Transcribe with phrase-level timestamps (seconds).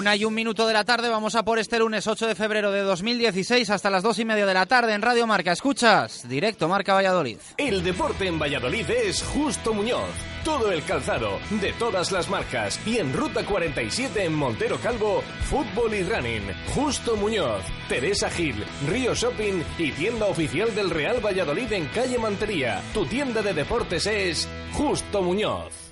[0.00, 2.72] Una y un minuto de la tarde, vamos a por este lunes 8 de febrero
[2.72, 5.52] de 2016 hasta las dos y media de la tarde en Radio Marca.
[5.52, 7.36] Escuchas, directo Marca Valladolid.
[7.58, 10.08] El deporte en Valladolid es Justo Muñoz.
[10.42, 12.80] Todo el calzado, de todas las marcas.
[12.86, 16.50] Y en Ruta 47 en Montero Calvo, fútbol y running.
[16.74, 22.80] Justo Muñoz, Teresa Gil, Río Shopping y tienda oficial del Real Valladolid en calle Mantería.
[22.94, 25.90] Tu tienda de deportes es Justo Muñoz.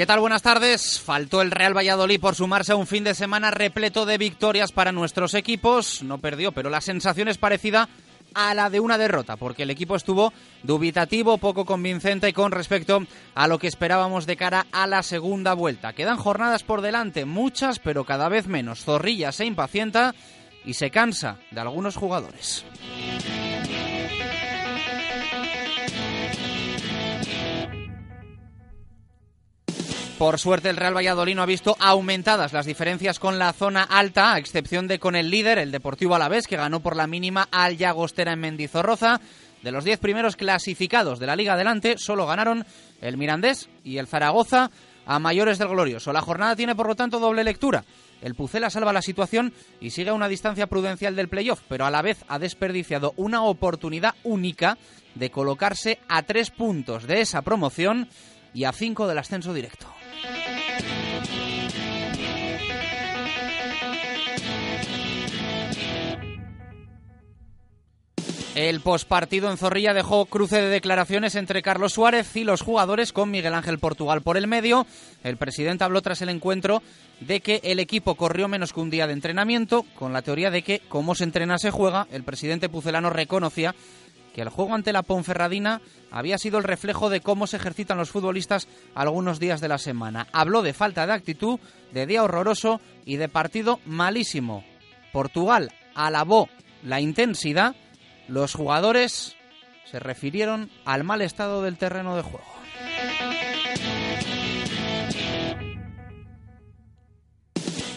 [0.00, 0.20] ¿Qué tal?
[0.20, 0.98] Buenas tardes.
[0.98, 4.92] Faltó el Real Valladolid por sumarse a un fin de semana repleto de victorias para
[4.92, 6.02] nuestros equipos.
[6.02, 7.86] No perdió, pero la sensación es parecida
[8.34, 13.02] a la de una derrota, porque el equipo estuvo dubitativo, poco convincente con respecto
[13.34, 15.92] a lo que esperábamos de cara a la segunda vuelta.
[15.92, 18.84] Quedan jornadas por delante, muchas, pero cada vez menos.
[18.84, 20.14] Zorrilla se impacienta
[20.64, 22.64] y se cansa de algunos jugadores.
[30.20, 34.34] Por suerte el Real Valladolid no ha visto aumentadas las diferencias con la zona alta,
[34.34, 37.78] a excepción de con el líder, el Deportivo Alavés, que ganó por la mínima al
[37.78, 39.18] Llagostera en Mendizorroza.
[39.62, 42.66] De los diez primeros clasificados de la Liga adelante, solo ganaron
[43.00, 44.70] el Mirandés y el Zaragoza
[45.06, 46.12] a mayores del glorioso.
[46.12, 47.86] La jornada tiene, por lo tanto, doble lectura.
[48.20, 51.90] El Pucela salva la situación y sigue a una distancia prudencial del playoff, pero a
[51.90, 54.76] la vez ha desperdiciado una oportunidad única
[55.14, 58.10] de colocarse a tres puntos de esa promoción
[58.52, 59.86] y a cinco del ascenso directo.
[68.60, 73.30] El pospartido en Zorrilla dejó cruce de declaraciones entre Carlos Suárez y los jugadores con
[73.30, 74.86] Miguel Ángel Portugal por el medio.
[75.24, 76.82] El presidente habló tras el encuentro
[77.20, 80.62] de que el equipo corrió menos que un día de entrenamiento, con la teoría de
[80.62, 82.06] que como se entrena se juega.
[82.12, 83.74] El presidente pucelano reconocía
[84.40, 85.80] el juego ante la Ponferradina
[86.10, 90.26] había sido el reflejo de cómo se ejercitan los futbolistas algunos días de la semana.
[90.32, 91.58] Habló de falta de actitud,
[91.92, 94.64] de día horroroso y de partido malísimo.
[95.12, 96.48] Portugal alabó
[96.82, 97.74] la intensidad,
[98.28, 99.36] los jugadores
[99.90, 102.59] se refirieron al mal estado del terreno de juego.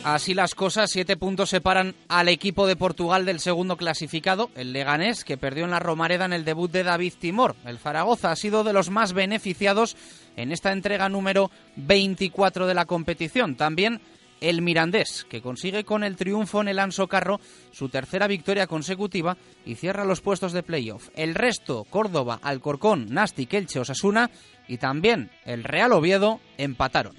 [0.03, 5.24] Así las cosas, siete puntos separan al equipo de Portugal del segundo clasificado, el Leganés,
[5.24, 7.56] que perdió en la Romareda en el debut de David Timor.
[7.66, 9.96] El Zaragoza ha sido de los más beneficiados
[10.36, 13.56] en esta entrega número 24 de la competición.
[13.56, 14.02] También
[14.42, 17.40] el Mirandés, que consigue con el triunfo en el Anso Carro
[17.72, 21.09] su tercera victoria consecutiva y cierra los puestos de playoff.
[21.16, 24.30] El resto, Córdoba, Alcorcón, Nastic, Elche, Osasuna
[24.68, 27.16] y también el Real Oviedo empataron.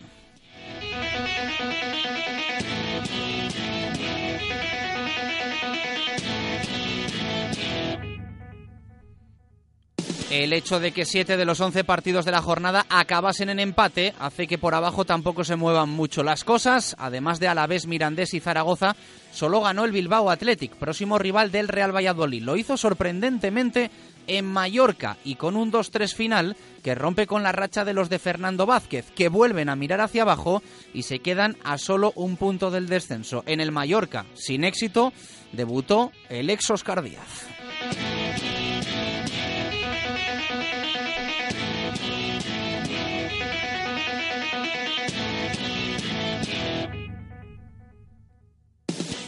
[10.31, 14.15] El hecho de que siete de los once partidos de la jornada acabasen en empate
[14.19, 16.97] hace que por abajo tampoco se muevan mucho las cosas.
[16.99, 18.97] Además de Alavés, Mirandés y Zaragoza,
[19.33, 22.43] solo ganó el Bilbao Athletic, próximo rival del Real Valladolid.
[22.43, 23.91] Lo hizo sorprendentemente
[24.27, 28.19] en Mallorca y con un 2-3 final que rompe con la racha de los de
[28.19, 30.63] Fernando Vázquez, que vuelven a mirar hacia abajo
[30.93, 33.45] y se quedan a solo un punto del descenso.
[33.47, 35.13] En el Mallorca, sin éxito,
[35.53, 37.47] debutó el ex Oscar Díaz.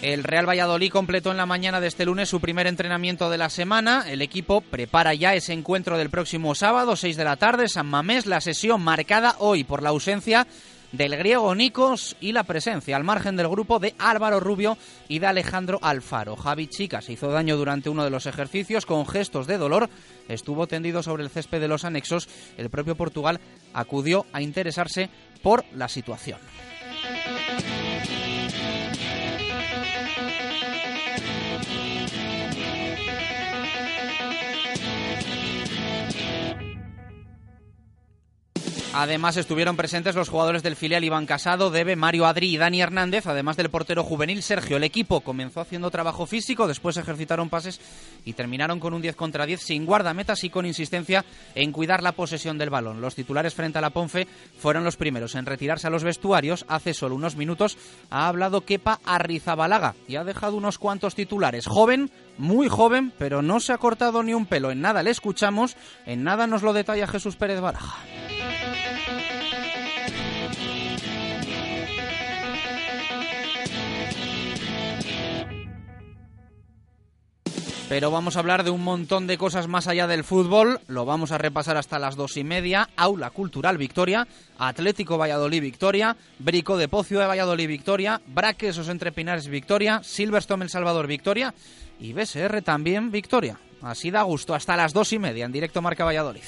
[0.07, 3.51] El Real Valladolid completó en la mañana de este lunes su primer entrenamiento de la
[3.51, 4.05] semana.
[4.09, 8.27] El equipo prepara ya ese encuentro del próximo sábado, 6 de la tarde, San Mamés,
[8.27, 10.47] la sesión marcada hoy por la ausencia
[10.93, 15.27] del griego Nikos y la presencia al margen del grupo de Álvaro Rubio y de
[15.27, 16.37] Alejandro Alfaro.
[16.37, 19.91] Javi Chica se hizo daño durante uno de los ejercicios con gestos de dolor.
[20.29, 22.29] Estuvo tendido sobre el césped de los anexos.
[22.57, 23.41] El propio Portugal
[23.75, 25.11] acudió a interesarse
[25.43, 26.39] por la situación.
[38.99, 43.27] Además estuvieron presentes los jugadores del filial Iván Casado, Debe, Mario Adri y Dani Hernández,
[43.27, 44.79] además del portero juvenil Sergio.
[44.79, 47.79] El equipo comenzó haciendo trabajo físico, después ejercitaron pases
[48.25, 52.13] y terminaron con un 10 contra 10 sin guardametas y con insistencia en cuidar la
[52.13, 53.03] posesión del balón.
[53.03, 54.27] Los titulares frente a la Ponfe
[54.57, 56.65] fueron los primeros en retirarse a los vestuarios.
[56.67, 57.77] Hace solo unos minutos
[58.09, 61.67] ha hablado Kepa Arrizabalaga y ha dejado unos cuantos titulares.
[61.67, 64.71] Joven, muy joven, pero no se ha cortado ni un pelo.
[64.71, 65.77] En nada le escuchamos,
[66.07, 67.99] en nada nos lo detalla Jesús Pérez Baraja.
[77.89, 80.81] Pero vamos a hablar de un montón de cosas más allá del fútbol.
[80.89, 82.89] Lo vamos a repasar hasta las dos y media.
[82.97, 84.27] Aula Cultural Victoria,
[84.59, 90.71] Atlético Valladolid Victoria, Brico de Pocio de Valladolid Victoria, Braquesos Entre Pinares Victoria, Silverstone El
[90.71, 91.55] Salvador Victoria
[92.01, 93.61] y BSR también Victoria.
[93.83, 96.43] Así da gusto hasta las dos y media en directo Marca Valladolid.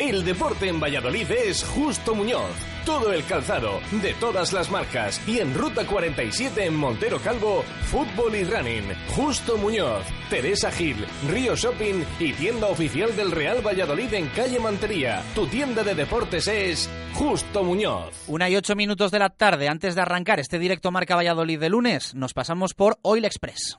[0.00, 2.50] El deporte en Valladolid es Justo Muñoz.
[2.86, 5.20] Todo el calzado, de todas las marcas.
[5.28, 8.94] Y en Ruta 47 en Montero Calvo, fútbol y running.
[9.14, 15.22] Justo Muñoz, Teresa Gil, Río Shopping y tienda oficial del Real Valladolid en calle Mantería.
[15.34, 18.24] Tu tienda de deportes es Justo Muñoz.
[18.26, 21.68] Una y ocho minutos de la tarde, antes de arrancar este directo Marca Valladolid de
[21.68, 23.78] lunes, nos pasamos por Oil Express.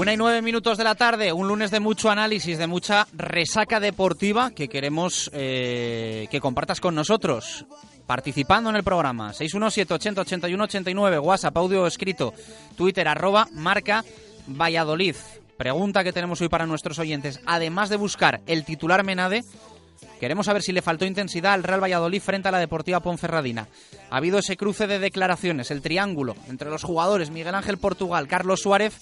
[0.00, 3.80] Una y nueve minutos de la tarde, un lunes de mucho análisis, de mucha resaca
[3.80, 7.66] deportiva que queremos eh, que compartas con nosotros.
[8.10, 12.34] Participando en el programa, 617-80-81-89, WhatsApp, audio escrito,
[12.76, 14.04] Twitter, arroba, marca
[14.48, 15.14] Valladolid.
[15.56, 17.40] Pregunta que tenemos hoy para nuestros oyentes.
[17.46, 19.44] Además de buscar el titular Menade,
[20.18, 23.68] Queremos saber si le faltó intensidad al Real Valladolid frente a la Deportiva Ponferradina.
[24.10, 28.60] Ha habido ese cruce de declaraciones, el triángulo entre los jugadores Miguel Ángel Portugal, Carlos
[28.60, 28.94] Suárez,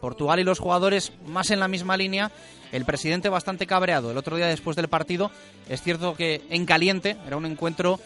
[0.00, 2.30] Portugal y los jugadores más en la misma línea.
[2.70, 5.30] El presidente bastante cabreado el otro día después del partido.
[5.68, 8.00] Es cierto que en caliente era un encuentro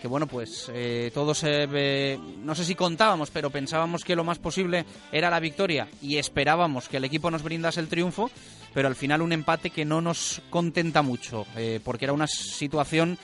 [0.00, 4.38] que bueno, pues eh, todos, eh, no sé si contábamos, pero pensábamos que lo más
[4.38, 8.30] posible era la victoria y esperábamos que el equipo nos brindase el triunfo,
[8.72, 13.18] pero al final un empate que no nos contenta mucho, eh, porque era una situación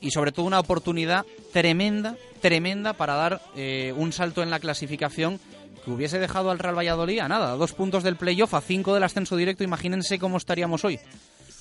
[0.00, 5.38] y sobre todo una oportunidad tremenda, tremenda para dar eh, un salto en la clasificación
[5.84, 9.04] que hubiese dejado al Real Valladolid a nada, dos puntos del playoff, a cinco del
[9.04, 10.98] ascenso directo, imagínense cómo estaríamos hoy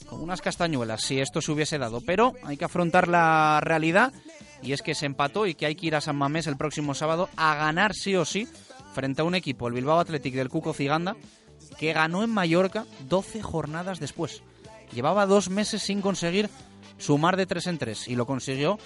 [0.10, 2.02] con unas castañuelas si esto se hubiese dado.
[2.02, 4.12] Pero hay que afrontar la realidad
[4.62, 6.96] y es que se empató y que hay que ir a San Mamés el próximo
[6.96, 8.48] sábado a ganar sí o sí
[8.94, 11.16] frente a un equipo, el Bilbao Athletic del Cuco Ciganda,
[11.78, 14.42] que ganó en Mallorca 12 jornadas después.
[14.92, 16.50] Llevaba dos meses sin conseguir
[16.98, 18.80] sumar de tres en tres y lo consiguió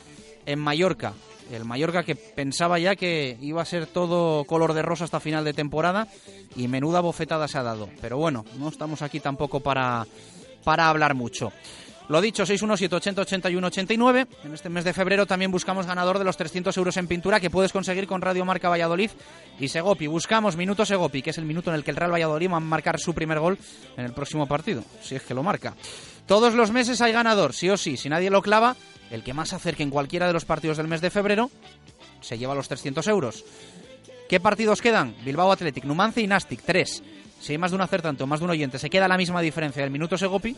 [0.46, 1.14] en Mallorca.
[1.52, 5.44] El Mallorca que pensaba ya que iba a ser todo color de rosa hasta final
[5.46, 6.08] de temporada
[6.56, 7.90] y menuda bofetada se ha dado.
[8.02, 10.06] Pero bueno, no estamos aquí tampoco para
[10.64, 11.52] para hablar mucho.
[12.10, 14.28] Lo dicho, 617-80-81-89.
[14.44, 17.50] En este mes de febrero también buscamos ganador de los 300 euros en pintura que
[17.50, 19.10] puedes conseguir con Radio Marca Valladolid
[19.60, 20.08] y Segopi.
[20.08, 22.60] Buscamos Minuto Segopi, que es el minuto en el que el Real Valladolid va a
[22.60, 23.58] marcar su primer gol
[23.96, 25.76] en el próximo partido, si es que lo marca.
[26.26, 27.96] Todos los meses hay ganador, sí o sí.
[27.96, 28.76] Si nadie lo clava,
[29.10, 31.52] el que más acerque en cualquiera de los partidos del mes de febrero
[32.20, 33.46] se lleva los 300 euros.
[34.28, 35.16] ¿Qué partidos quedan?
[35.24, 37.04] Bilbao Athletic, Numancia y Nastic, 3.
[37.44, 39.42] Si hay más de un acertante o más de un oyente, se queda la misma
[39.42, 40.56] diferencia del minuto Segopi,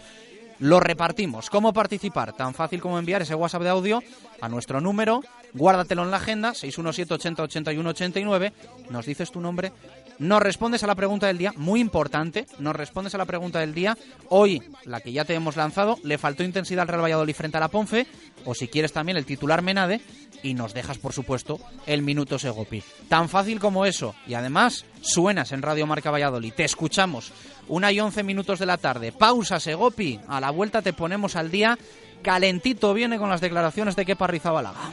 [0.60, 1.50] lo repartimos.
[1.50, 2.34] ¿Cómo participar?
[2.34, 4.04] Tan fácil como enviar ese WhatsApp de audio
[4.40, 5.24] a nuestro número,
[5.56, 8.54] guárdatelo en la agenda, 617 80 81 89,
[8.92, 9.72] nos dices tu nombre,
[10.20, 13.74] nos respondes a la pregunta del día, muy importante, nos respondes a la pregunta del
[13.74, 13.98] día.
[14.30, 17.60] Hoy, la que ya te hemos lanzado, le faltó intensidad al Real Valladolid frente a
[17.60, 18.08] la Ponfe,
[18.46, 20.02] o si quieres también el titular Menade,
[20.44, 22.84] y nos dejas, por supuesto, el minuto Segopi.
[23.10, 27.32] Tan fácil como eso, y además suenas en Radio Marca Valladolid, te escuchamos.
[27.68, 31.50] Una y once minutos de la tarde, pausa Segopi, a la vuelta te ponemos al
[31.50, 31.78] día.
[32.22, 34.92] Calentito viene con las declaraciones de Kepa Rizabalaga.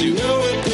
[0.00, 0.73] You know it'll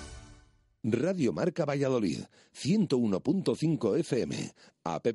[0.83, 2.21] Radio Marca Valladolid,
[2.55, 4.51] 101.5 FM,
[4.83, 5.07] app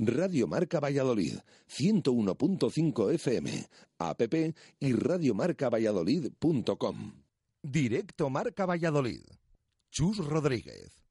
[0.00, 4.22] Radio Marca Valladolid, 101.5 FM, app
[4.78, 7.14] y radiomarcavalladolid.com.
[7.60, 9.22] Directo Marca Valladolid.
[9.90, 11.02] Chus Rodríguez.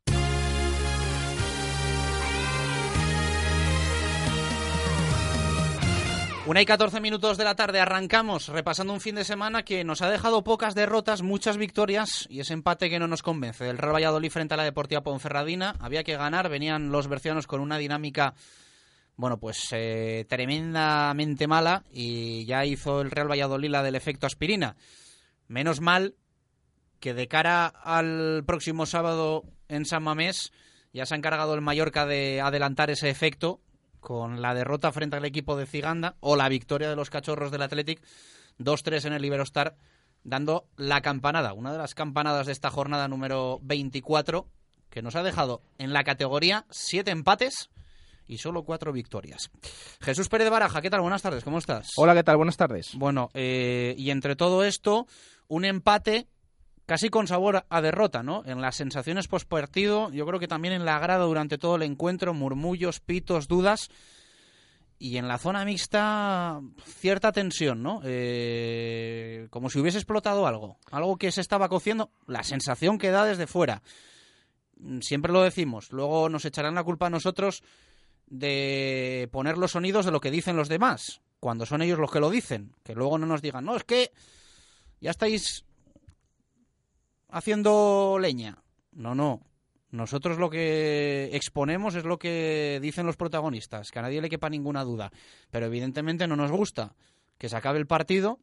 [6.46, 10.01] Una y 14 minutos de la tarde arrancamos repasando un fin de semana que nos
[10.01, 13.65] ha dejado pocas derrotas, muchas victorias y ese empate que no nos convence.
[13.65, 17.60] Del Real Valladolid frente a la Deportiva Ponferradina había que ganar, venían los bercianos con
[17.60, 18.34] una dinámica
[19.17, 24.77] bueno, pues eh, tremendamente mala y ya hizo el Real Valladolid la del efecto aspirina.
[25.47, 26.15] Menos mal
[27.00, 30.51] que de cara al próximo sábado en San Mamés
[30.93, 33.59] ya se ha encargado el Mallorca de adelantar ese efecto
[34.00, 37.63] con la derrota frente al equipo de Ciganda o la victoria de los cachorros del
[37.63, 38.01] Athletic
[38.59, 39.75] 2-3 en el Iberostar
[40.24, 44.47] dando la campanada, una de las campanadas de esta jornada número 24
[44.89, 47.69] que nos ha dejado en la categoría siete empates
[48.27, 49.50] y solo cuatro victorias.
[50.01, 51.01] Jesús Pérez de Baraja, ¿qué tal?
[51.01, 51.91] Buenas tardes, ¿cómo estás?
[51.96, 52.38] Hola, ¿qué tal?
[52.38, 52.91] Buenas tardes.
[52.96, 55.07] Bueno, eh, y entre todo esto,
[55.48, 56.27] un empate
[56.88, 58.43] casi con sabor a derrota, ¿no?
[58.46, 62.34] En las sensaciones postpartido, yo creo que también en la grada durante todo el encuentro,
[62.34, 63.89] murmullos, pitos, dudas.
[65.00, 68.01] Y en la zona mixta, cierta tensión, ¿no?
[68.03, 70.79] Eh, como si hubiese explotado algo.
[70.89, 72.10] Algo que se estaba cociendo.
[72.25, 73.84] La sensación que da desde fuera.
[75.01, 75.91] Siempre lo decimos.
[75.91, 77.62] Luego nos echarán la culpa a nosotros
[78.27, 81.22] de poner los sonidos de lo que dicen los demás.
[81.39, 82.74] Cuando son ellos los que lo dicen.
[82.84, 84.12] Que luego no nos digan, no, es que
[85.00, 85.65] ya estáis
[87.29, 88.62] haciendo leña.
[88.91, 89.41] No, no.
[89.89, 94.50] Nosotros lo que exponemos es lo que dicen los protagonistas, que a nadie le quepa
[94.50, 95.12] ninguna duda.
[95.50, 96.96] Pero evidentemente no nos gusta
[97.38, 98.39] que se acabe el partido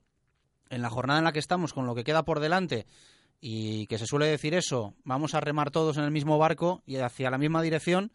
[0.70, 2.86] en la jornada en la que estamos, con lo que queda por delante,
[3.40, 6.96] y que se suele decir eso, vamos a remar todos en el mismo barco y
[6.96, 8.10] hacia la misma dirección.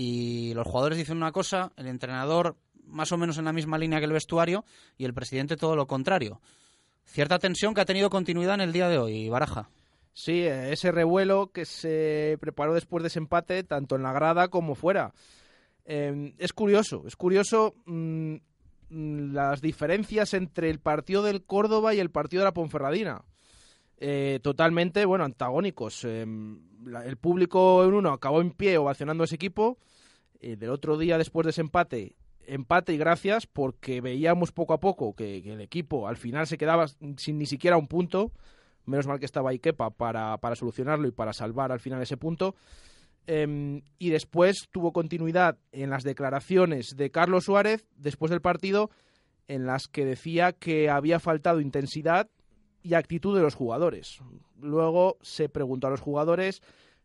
[0.00, 3.98] Y los jugadores dicen una cosa, el entrenador más o menos en la misma línea
[3.98, 4.64] que el vestuario
[4.96, 6.40] y el presidente todo lo contrario.
[7.04, 9.70] Cierta tensión que ha tenido continuidad en el día de hoy, Baraja.
[10.12, 14.46] Sí, eh, ese revuelo que se preparó después de ese empate, tanto en la grada
[14.46, 15.12] como fuera.
[15.84, 18.34] Eh, es curioso, es curioso mm,
[18.90, 23.24] mm, las diferencias entre el partido del Córdoba y el partido de la Ponferradina.
[24.00, 26.04] Eh, totalmente, bueno, antagónicos.
[26.04, 29.78] el público en uno acabó en pie ovacionando a ese equipo.
[30.40, 32.14] del otro día, después de ese empate,
[32.46, 36.58] empate y gracias, porque veíamos poco a poco que, que el equipo al final se
[36.58, 36.86] quedaba
[37.16, 38.32] sin ni siquiera un punto
[38.88, 42.54] Menos mal que estaba Ikepa para, para solucionarlo y para salvar al final ese punto.
[43.26, 48.90] Em, y después tuvo continuidad en las declaraciones de Carlos Suárez después del partido,
[49.46, 52.30] en las que decía que había faltado intensidad
[52.88, 54.20] y actitud de los jugadores.
[54.60, 56.62] Luego se preguntó a los jugadores,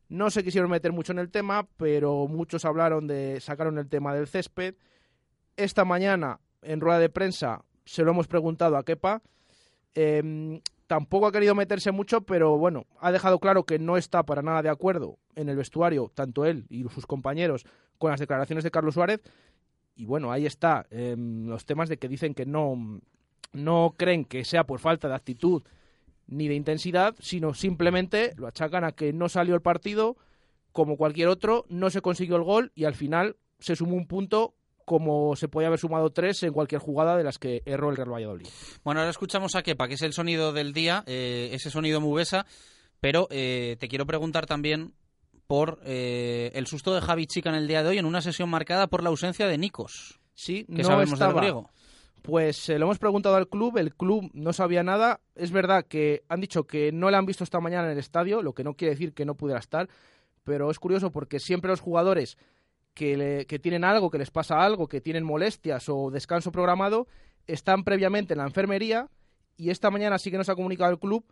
[0.07, 4.15] no se quisieron meter mucho en el tema, pero muchos hablaron de, sacaron el tema
[4.15, 4.75] del césped.
[5.57, 9.21] Esta mañana, en rueda de prensa, se lo hemos preguntado a Kepa.
[9.93, 14.41] Em, tampoco ha querido meterse mucho, pero bueno, ha dejado claro que no está para
[14.41, 17.65] nada de acuerdo en el vestuario, tanto él y sus compañeros,
[17.97, 19.19] con las declaraciones de Carlos Suárez.
[19.95, 23.01] Y bueno, ahí está em, los temas de que dicen que no,
[23.51, 25.63] no creen que sea por falta de actitud
[26.27, 30.15] ni de intensidad, sino simplemente lo achacan a que no salió el partido
[30.71, 34.55] como cualquier otro, no se consiguió el gol y al final se sumó un punto
[34.85, 38.11] como se podía haber sumado tres en cualquier jugada de las que erró el Real
[38.11, 38.47] Valladolid.
[38.83, 42.45] Bueno, ahora escuchamos a Kepa, que es el sonido del día, eh, ese sonido mubesa,
[42.99, 44.93] pero eh, te quiero preguntar también
[45.47, 48.49] por eh, el susto de Javi Chica en el día de hoy en una sesión
[48.49, 50.19] marcada por la ausencia de Nikos.
[50.33, 51.33] Sí, que no sabemos estaba.
[51.33, 51.69] del griego.
[52.23, 55.19] Pues lo hemos preguntado al club, el club no sabía nada.
[55.35, 58.41] Es verdad que han dicho que no le han visto esta mañana en el estadio,
[58.41, 59.89] lo que no quiere decir que no pudiera estar,
[60.45, 62.37] pero es curioso porque siempre los jugadores
[62.93, 67.07] que, le- que tienen algo, que les pasa algo, que tienen molestias o descanso programado,
[67.45, 69.09] están previamente en la enfermería
[69.57, 71.25] y esta mañana sí que nos ha comunicado el club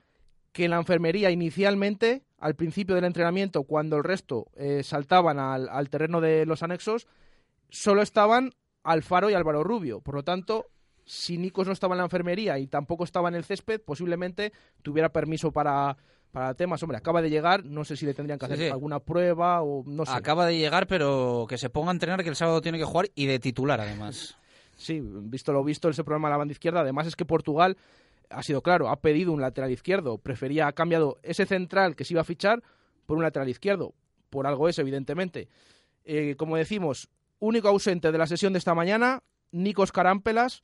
[0.51, 5.69] que en la enfermería inicialmente, al principio del entrenamiento, cuando el resto eh, saltaban al,
[5.69, 7.07] al terreno de los anexos,
[7.69, 8.51] solo estaban
[8.83, 10.01] Alfaro y Álvaro Rubio.
[10.01, 10.65] Por lo tanto,
[11.05, 15.09] si Nikos no estaba en la enfermería y tampoco estaba en el césped, posiblemente tuviera
[15.09, 15.97] permiso para,
[16.31, 16.81] para temas.
[16.83, 18.71] Hombre, acaba de llegar, no sé si le tendrían que Sí, hacer sí.
[18.71, 20.11] alguna prueba o no sé.
[20.13, 23.09] Acaba de llegar, pero que se ponga a entrenar que el sábado tiene que jugar
[23.15, 24.37] y de titular además.
[24.77, 26.79] Sí, visto lo visto, ese problema de la banda izquierda.
[26.79, 27.77] Además es que Portugal
[28.31, 30.17] ha sido claro, ha pedido un lateral izquierdo.
[30.17, 32.63] Prefería, ha cambiado ese central que se iba a fichar
[33.05, 33.93] por un lateral izquierdo.
[34.31, 35.49] Por algo es, evidentemente.
[36.03, 40.63] Eh, como decimos, único ausente de la sesión de esta mañana, Nikos Carampelas.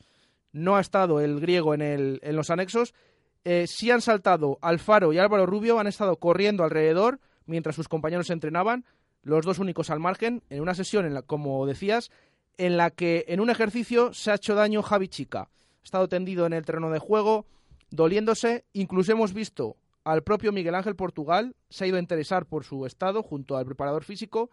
[0.58, 2.96] No ha estado el griego en, el, en los anexos.
[3.44, 8.32] Eh, sí han saltado Alfaro y Álvaro Rubio, han estado corriendo alrededor mientras sus compañeros
[8.32, 8.84] entrenaban,
[9.22, 12.10] los dos únicos al margen, en una sesión, en la, como decías,
[12.58, 15.42] en la que en un ejercicio se ha hecho daño Javi Chica.
[15.42, 17.46] Ha estado tendido en el terreno de juego,
[17.92, 18.66] doliéndose.
[18.74, 22.86] Incluso hemos visto al propio Miguel Ángel Portugal, se ha ido a interesar por su
[22.88, 24.50] estado junto al preparador físico.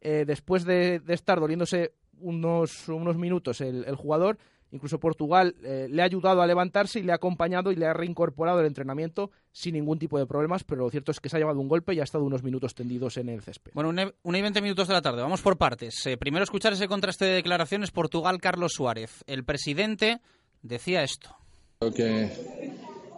[0.00, 4.38] Eh, después de, de estar doliéndose unos, unos minutos el jugador,
[4.72, 7.92] incluso Portugal eh, le ha ayudado a levantarse y le ha acompañado y le ha
[7.92, 11.38] reincorporado el entrenamiento sin ningún tipo de problemas, pero lo cierto es que se ha
[11.38, 13.72] llevado un golpe y ha estado unos minutos tendidos en el césped.
[13.74, 15.22] Bueno, una, una y 20 minutos de la tarde.
[15.22, 16.06] Vamos por partes.
[16.06, 19.22] Eh, primero escuchar ese contraste de declaraciones Portugal-Carlos Suárez.
[19.26, 20.20] El presidente
[20.62, 21.36] decía esto.
[21.78, 22.30] Creo que,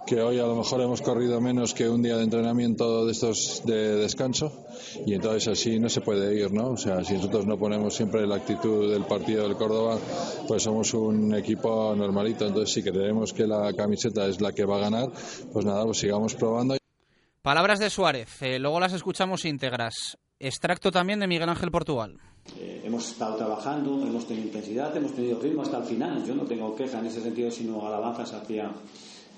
[0.06, 3.62] que hoy a lo mejor hemos corrido menos que un día de entrenamiento de estos
[3.64, 4.66] de descanso
[5.06, 6.70] y entonces así no se puede ir, ¿no?
[6.70, 9.98] O sea, si nosotros no ponemos siempre la actitud del partido del Córdoba,
[10.46, 12.46] pues somos un equipo normalito.
[12.46, 15.08] Entonces, si creemos que la camiseta es la que va a ganar,
[15.52, 16.76] pues nada, pues sigamos probando.
[17.42, 18.42] Palabras de Suárez.
[18.42, 20.18] eh, luego las escuchamos íntegras.
[20.38, 22.18] Extracto también de Miguel Ángel Portugal.
[22.58, 26.24] Eh, hemos estado trabajando, hemos tenido intensidad, hemos tenido ritmo hasta el final.
[26.26, 28.70] Yo no tengo queja en ese sentido, sino alabanzas hacia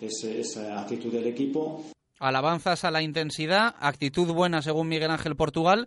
[0.00, 1.84] ese- esa actitud del equipo.
[2.18, 5.86] Alabanzas a la intensidad, actitud buena según Miguel Ángel Portugal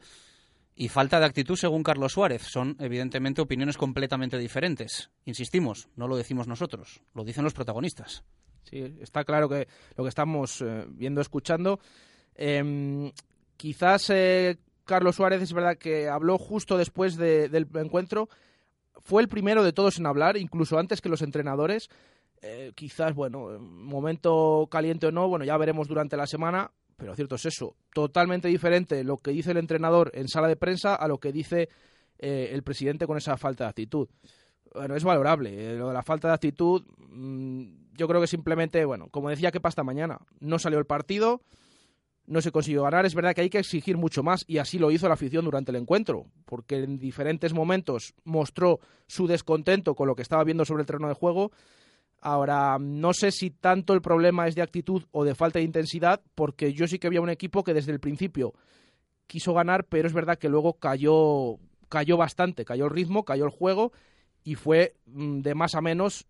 [0.75, 2.43] y falta de actitud según Carlos Suárez.
[2.43, 5.09] Son evidentemente opiniones completamente diferentes.
[5.25, 8.23] Insistimos, no lo decimos nosotros, lo dicen los protagonistas.
[8.63, 9.67] Sí, está claro que
[9.97, 11.79] lo que estamos eh, viendo, escuchando.
[12.35, 13.11] Em,
[13.57, 18.29] quizás eh, Carlos Suárez es verdad que habló justo después de- del encuentro.
[19.01, 21.89] Fue el primero de todos en hablar, incluso antes que los entrenadores.
[22.41, 27.36] Eh, quizás, bueno, momento caliente o no, bueno, ya veremos durante la semana, pero cierto
[27.36, 27.75] es eso.
[27.93, 31.69] Totalmente diferente lo que dice el entrenador en sala de prensa a lo que dice
[32.17, 34.08] eh, el presidente con esa falta de actitud.
[34.73, 35.73] Bueno, es valorable.
[35.73, 39.52] Eh, Lo de la falta de actitud, mm, yo creo que simplemente, bueno, como decía
[39.52, 41.41] que esta mañana, no salió el partido,
[42.28, 43.06] no se consiguió ganar.
[43.06, 45.71] Es verdad que hay que exigir mucho más y así lo hizo la afición durante
[45.71, 50.82] el encuentro, porque en diferentes momentos mostró su descontento con lo que estaba viendo sobre
[50.82, 51.52] el terreno de juego.
[52.21, 56.21] Ahora, no sé si tanto el problema es de actitud o de falta de intensidad,
[56.36, 58.53] porque yo sí que había un equipo que desde el principio
[59.27, 63.51] quiso ganar, pero es verdad que luego cayó, cayó bastante, cayó el ritmo, cayó el
[63.51, 63.93] juego
[64.43, 66.27] y fue mm, de más a menos,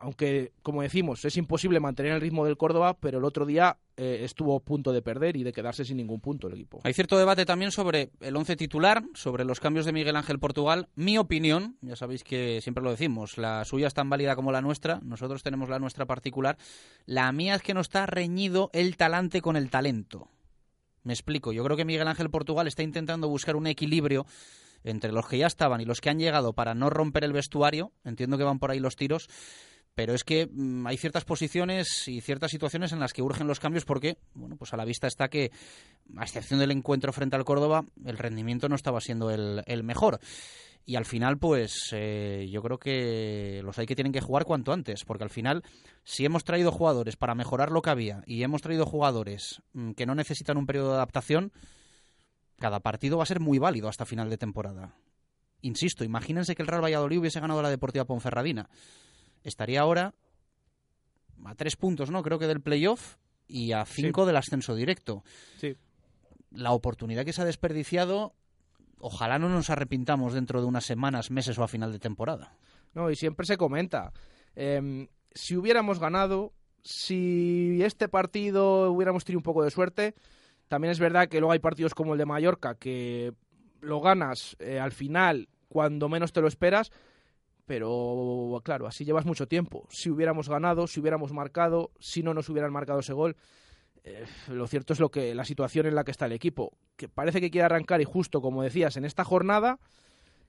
[0.00, 4.20] aunque como decimos, es imposible mantener el ritmo del Córdoba, pero el otro día eh,
[4.22, 6.80] estuvo a punto de perder y de quedarse sin ningún punto el equipo.
[6.84, 10.88] Hay cierto debate también sobre el once titular, sobre los cambios de Miguel Ángel Portugal.
[10.94, 14.62] Mi opinión, ya sabéis que siempre lo decimos, la suya es tan válida como la
[14.62, 16.56] nuestra, nosotros tenemos la nuestra particular.
[17.06, 20.28] La mía es que no está reñido el talante con el talento.
[21.02, 24.24] Me explico, yo creo que Miguel Ángel Portugal está intentando buscar un equilibrio
[24.84, 27.92] entre los que ya estaban y los que han llegado para no romper el vestuario.
[28.04, 29.28] Entiendo que van por ahí los tiros.
[29.94, 33.60] Pero es que mm, hay ciertas posiciones y ciertas situaciones en las que urgen los
[33.60, 35.50] cambios porque, bueno, pues a la vista está que,
[36.16, 40.20] a excepción del encuentro frente al Córdoba, el rendimiento no estaba siendo el, mejor.
[40.84, 44.72] Y al final, pues eh, yo creo que los hay que tienen que jugar cuanto
[44.72, 45.62] antes, porque al final,
[46.02, 50.06] si hemos traído jugadores para mejorar lo que había y hemos traído jugadores mm, que
[50.06, 51.52] no necesitan un periodo de adaptación,
[52.58, 54.96] cada partido va a ser muy válido hasta final de temporada.
[55.60, 58.68] Insisto, imagínense que el Real Valladolid hubiese ganado la Deportiva Ponferradina
[59.42, 60.14] estaría ahora
[61.44, 62.22] a tres puntos, ¿no?
[62.22, 63.16] Creo que del playoff
[63.48, 65.24] y a cinco del ascenso directo.
[65.56, 65.76] Sí.
[66.50, 68.34] La oportunidad que se ha desperdiciado,
[68.98, 72.56] ojalá no nos arrepintamos dentro de unas semanas, meses o a final de temporada.
[72.94, 74.12] No, y siempre se comenta.
[74.54, 76.52] em, si hubiéramos ganado,
[76.82, 80.14] si este partido hubiéramos tenido un poco de suerte,
[80.68, 83.32] también es verdad que luego hay partidos como el de Mallorca que
[83.80, 86.92] lo ganas eh, al final cuando menos te lo esperas,
[87.72, 89.86] pero claro, así llevas mucho tiempo.
[89.88, 93.34] Si hubiéramos ganado, si hubiéramos marcado, si no nos hubieran marcado ese gol,
[94.04, 97.08] eh, lo cierto es lo que la situación en la que está el equipo, que
[97.08, 99.78] parece que quiere arrancar y justo como decías en esta jornada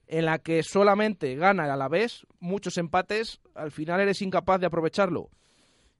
[0.06, 5.30] en la que solamente gana el Alavés, muchos empates, al final eres incapaz de aprovecharlo.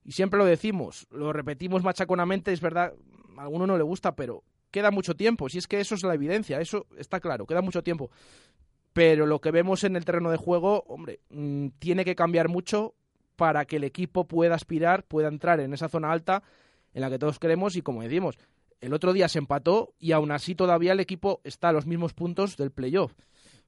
[0.04, 2.96] Y siempre lo decimos, lo repetimos machaconamente, es verdad,
[3.38, 6.16] a alguno no le gusta, pero queda mucho tiempo, si es que eso es la
[6.16, 8.12] evidencia, eso está claro, queda mucho tiempo.
[8.94, 12.94] Pero lo que vemos en el terreno de juego, hombre, mm, tiene que cambiar mucho
[13.36, 16.44] para que el equipo pueda aspirar, pueda entrar en esa zona alta
[16.94, 18.38] en la que todos queremos y como decimos,
[18.80, 22.14] el otro día se empató y aún así todavía el equipo está a los mismos
[22.14, 23.14] puntos del playoff.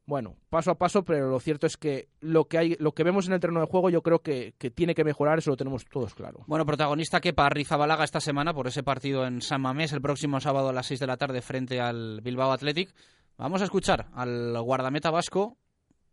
[0.07, 3.25] Bueno, paso a paso, pero lo cierto es que lo que hay, lo que vemos
[3.25, 5.83] en el terreno de juego, yo creo que, que tiene que mejorar, eso lo tenemos
[5.85, 6.43] todos claro.
[6.45, 10.69] Bueno, protagonista Kepa Arrizabalaga esta semana por ese partido en San Mamés el próximo sábado
[10.69, 12.93] a las 6 de la tarde frente al Bilbao Athletic.
[13.37, 15.57] Vamos a escuchar al guardameta vasco,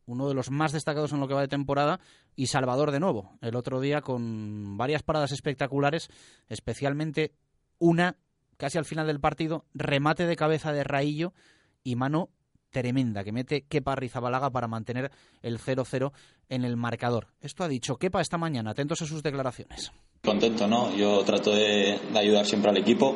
[0.06, 2.00] uno de los más destacados en lo que va de temporada,
[2.34, 6.08] y Salvador de nuevo, el otro día con varias paradas espectaculares,
[6.48, 7.32] especialmente
[7.78, 8.16] una
[8.56, 11.32] casi al final del partido, remate de cabeza de Raillo
[11.84, 12.30] y mano
[12.72, 16.10] tremenda que mete Kepa Arrizabalaga para mantener el 0-0
[16.48, 17.28] en el marcador.
[17.40, 19.92] Esto ha dicho Kepa esta mañana, atentos a sus declaraciones.
[20.24, 20.94] Contento, ¿no?
[20.96, 23.14] Yo trato de, de ayudar siempre al equipo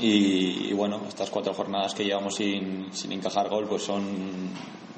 [0.00, 4.50] y, y, bueno, estas cuatro jornadas que llevamos sin, sin encajar gol pues son,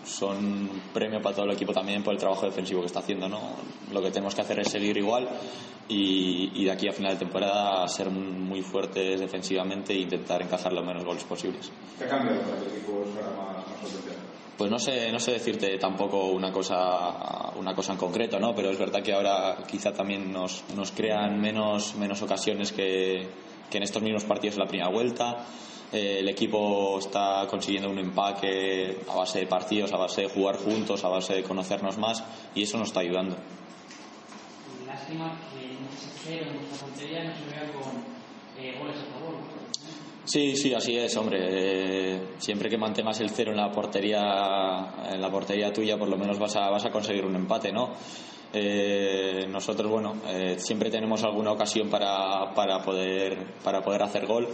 [0.04, 3.56] son premio para todo el equipo también por el trabajo defensivo que está haciendo, ¿no?
[3.92, 5.28] Lo que tenemos que hacer es seguir igual
[5.88, 10.72] y, y de aquí a final de temporada ser muy fuertes defensivamente e intentar encajar
[10.72, 11.70] los menos goles posibles.
[11.98, 13.59] ¿Qué ha cambiado para que el equipo potencial?
[14.60, 18.54] Pues no sé, no sé decirte tampoco una cosa, una cosa en concreto, ¿no?
[18.54, 23.26] Pero es verdad que ahora quizá también nos, nos crean menos, menos ocasiones que,
[23.72, 25.46] en estos mismos partidos de la primera vuelta.
[25.90, 30.56] Eh, el equipo está consiguiendo un empaque a base de partidos, a base de jugar
[30.56, 32.22] juntos, a base de conocernos más
[32.54, 33.36] y eso nos está ayudando.
[34.86, 38.04] Lástima que en nuestra portería no se vea con
[38.62, 39.19] eh, goles a.
[40.24, 41.38] Sí, sí, así es, hombre.
[41.48, 46.16] Eh, siempre que mantengas el cero en la portería, en la portería tuya, por lo
[46.16, 47.90] menos vas a, vas a conseguir un empate, ¿no?
[48.52, 54.48] Eh, nosotros, bueno, eh, siempre tenemos alguna ocasión para, para, poder, para poder hacer gol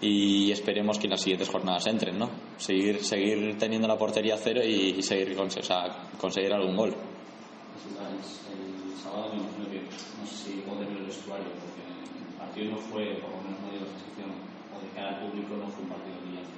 [0.00, 2.28] y esperemos que en las siguientes jornadas entren, ¿no?
[2.56, 6.90] Seguir, seguir teniendo la portería cero y, seguir con, o sea, conseguir algún gol.
[6.90, 6.96] El
[8.96, 11.80] sábado me imagino que no sé si el vestuario, porque
[12.30, 13.86] el partido no fue, por lo menos no dio la
[14.98, 16.48] cara al público no fue un partido brillante.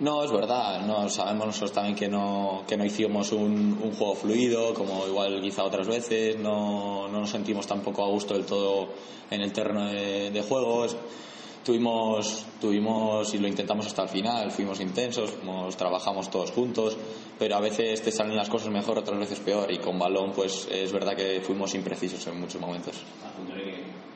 [0.00, 4.14] No, es verdad, no, sabemos nosotros también que no, que no hicimos un, un juego
[4.14, 8.88] fluido, como igual quizá otras veces, no, no nos sentimos tampoco a gusto del todo
[9.30, 10.84] en el terreno de, de juego.
[10.84, 10.96] Es-
[11.66, 16.96] Tuvimos, tuvimos y lo intentamos hasta el final, fuimos intensos, fuimos- trabajamos todos juntos,
[17.40, 20.68] pero a veces te salen las cosas mejor, otras veces peor, y con balón pues
[20.70, 22.94] es verdad que fuimos imprecisos en muchos momentos.
[23.26, 23.64] Al contrario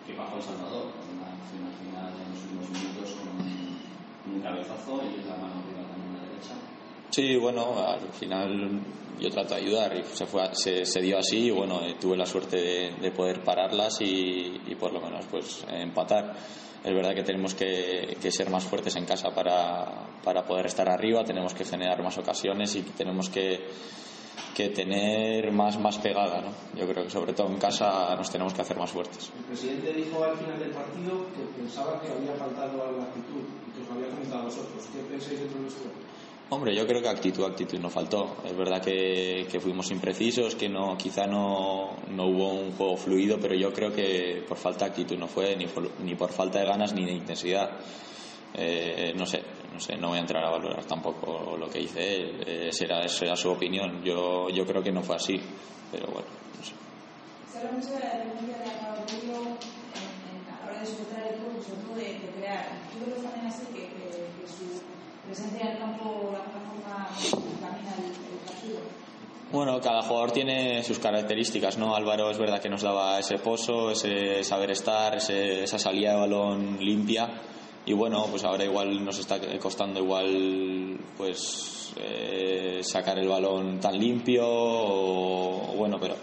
[0.07, 3.00] que, que bajo El Salvador, con una acción al final en los últimos minutos
[4.35, 6.55] un, cabezazo y la mano arriba también a la derecha.
[7.11, 8.81] Sí, bueno, al final
[9.19, 12.17] yo trato de ayudar y se, fue, se, se dio así y bueno, eh, tuve
[12.17, 16.35] la suerte de, de poder pararlas y, y por lo menos pues empatar.
[16.83, 20.89] Es verdad que tenemos que, que ser más fuertes en casa para, para poder estar
[20.89, 23.69] arriba, tenemos que generar más ocasiones y tenemos que,
[24.55, 26.41] que tener más, más pegada.
[26.41, 26.79] ¿no?
[26.79, 29.31] Yo creo que sobre todo en casa nos tenemos que hacer más fuertes.
[29.39, 33.43] El presidente dijo al final del partido que pensaba que había faltado a la actitud
[33.69, 34.85] y que os lo había comentado a vosotros.
[34.93, 36.11] ¿Qué pensáis dentro del vestuario?
[36.53, 38.39] Hombre, yo creo que actitud, actitud no faltó.
[38.45, 43.39] Es verdad que, que fuimos imprecisos, que no, quizá no, no hubo un juego fluido,
[43.41, 46.59] pero yo creo que por falta de actitud no fue, ni por, ni por falta
[46.59, 47.71] de ganas ni de intensidad.
[48.53, 49.43] Eh, no sé,
[49.81, 52.45] sé, no voy a entrar a valorar tampoco lo que hice él.
[52.47, 54.03] Eh, será, será su opinión.
[54.03, 55.41] Yo, yo creo que no fue así,
[55.91, 56.75] pero bueno, no sé.
[57.47, 61.41] Se habla mucho de la dependencia de en, en, a la hora de disfrutar el
[61.41, 62.89] juego, sobre todo de, de crear.
[62.93, 64.59] Yo creo que también así que, que, que su
[65.25, 67.09] presencia en el campo de alguna forma
[67.59, 68.81] camina el, el partido.
[69.51, 71.97] Bueno, cada jugador tiene sus características, ¿no?
[71.97, 76.21] Álvaro es verdad que nos daba ese pozo, ese saber estar, ese- esa salida de
[76.21, 77.43] balón limpia
[77.87, 83.99] y bueno, pues ahora igual nos está costando igual pues eh, sacar el balón tan
[83.99, 86.15] limpio o, bueno, pero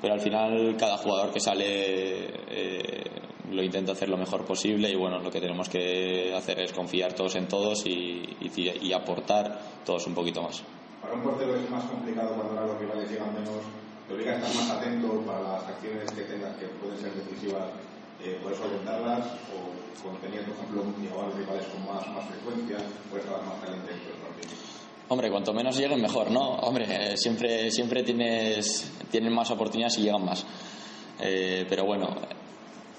[0.00, 3.10] pero al final cada jugador que sale eh,
[3.50, 7.14] lo intenta hacer lo mejor posible y bueno, lo que tenemos que hacer es confiar
[7.14, 10.62] todos en todos y, y- y aportar todos un poquito más.
[11.02, 13.56] Para un portero es más complicado cuando ahora los rivales llegan menos,
[14.06, 17.70] te obliga a estar más atento para las acciones que tengas que pueden ser decisivas,
[18.22, 22.78] eh, puedes solventarlas o cuando tenías, por ejemplo, los rivales con más, más frecuencia,
[23.10, 24.58] puedes estar más caliente en los partidos.
[25.08, 26.56] Hombre, cuanto menos lleguen, mejor, ¿no?
[26.56, 30.44] Hombre, eh, siempre, siempre tienes, tienen más oportunidades y llegan más.
[31.20, 32.08] Eh, pero bueno,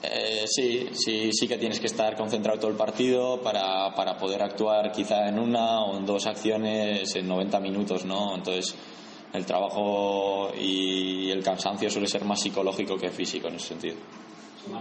[0.01, 4.41] eh, sí, sí, sí que tienes que estar concentrado todo el partido para, para poder
[4.41, 8.35] actuar quizá en una o en dos acciones en 90 minutos, ¿no?
[8.35, 8.75] Entonces,
[9.33, 13.95] el trabajo y el cansancio suele ser más psicológico que físico en ese sentido.
[14.67, 14.79] No,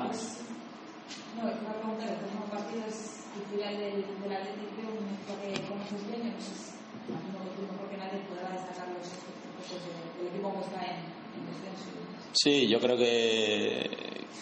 [1.48, 2.84] iba a preguntar, el próximo partido
[3.76, 6.78] del, del Atlético, un equipo que conoces bien, y no sé si,
[7.08, 10.80] imagino que tú mejor que nadie podrá destacar los aspectos de- del equipo que está
[10.86, 11.88] en, en descenso.
[12.32, 13.90] Sí, yo creo que,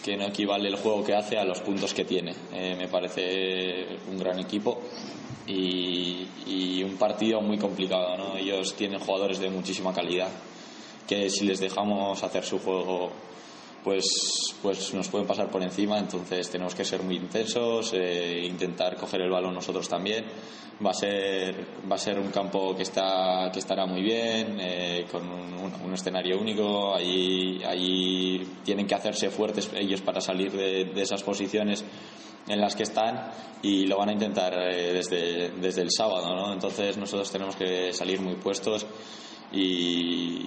[0.03, 2.33] que no equivale el juego que hace a los puntos que tiene.
[2.53, 4.81] Eh, me parece un gran equipo
[5.47, 8.15] y, y un partido muy complicado.
[8.17, 8.37] ¿no?
[8.37, 10.29] Ellos tienen jugadores de muchísima calidad
[11.07, 13.11] que si les dejamos hacer su juego
[13.87, 18.97] pues, pues nos pueden pasar por encima, entonces tenemos que ser muy intensos, e intentar
[18.97, 20.25] coger el balón nosotros también.
[20.85, 21.55] Va a ser,
[21.89, 26.37] va a ser un campo que, está, que estará muy bien, eh, con un, escenario
[26.37, 31.85] único, allí, allí tienen que hacerse fuertes ellos para salir de, de esas posiciones
[32.45, 36.51] en las que están y lo van a intentar eh, desde, desde el sábado, ¿no?
[36.51, 38.85] Entonces nosotros tenemos que salir muy puestos
[39.53, 40.41] y,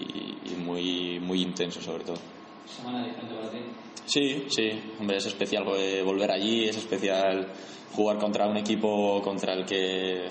[0.45, 2.40] y muy, muy intensos sobre todo.
[2.67, 3.59] Semana diferente para ti.
[4.07, 7.47] Sí, sí, hombre, es especial volver allí, es especial
[7.93, 10.29] jugar contra un equipo contra el que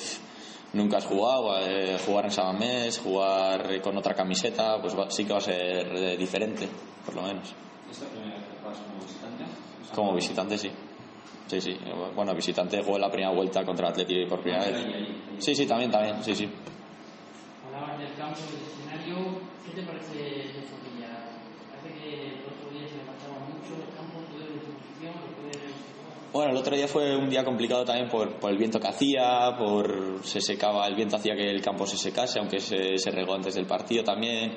[0.74, 5.32] nunca has jugado, eh, jugar en Sabamés, jugar con otra camiseta, pues va- sí que
[5.34, 6.68] va a ser eh, diferente,
[7.06, 7.54] por lo menos.
[7.89, 9.44] ¿Es la primera vez que juegas como visitante?
[9.96, 10.72] Como visitante, sí.
[11.48, 11.78] Sí, sí.
[12.15, 14.76] Bueno, visitante jugué la primera vuelta contra el Atlético por primera Ah, vez.
[14.78, 15.36] ahí, ahí, ahí.
[15.39, 16.48] Sí, sí, también, también, sí, sí.
[17.65, 19.42] Hablabas del campo, del escenario.
[19.65, 20.88] ¿Qué te parece Zorrilla?
[21.86, 24.20] El otro día se mucho el campo,
[26.34, 29.56] Bueno, el otro día fue un día complicado también por, por el viento que hacía,
[29.58, 33.36] por se secaba, el viento hacía que el campo se secase, aunque se, se regó
[33.36, 34.54] antes del partido también.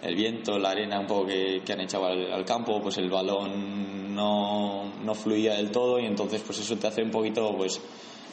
[0.00, 3.08] El viento, la arena un poco que, que han echado al, al campo, pues el
[3.08, 7.80] balón no, no fluía del todo y entonces pues eso te hace un poquito pues,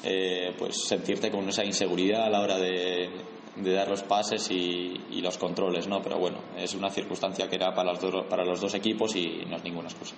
[0.03, 3.09] eh, pues sentirte con esa inseguridad a la hora de,
[3.63, 6.01] de dar los pases y, y los controles, ¿no?
[6.01, 9.45] Pero bueno, es una circunstancia que era para los dos, para los dos equipos y
[9.47, 10.15] no es ninguna excusa.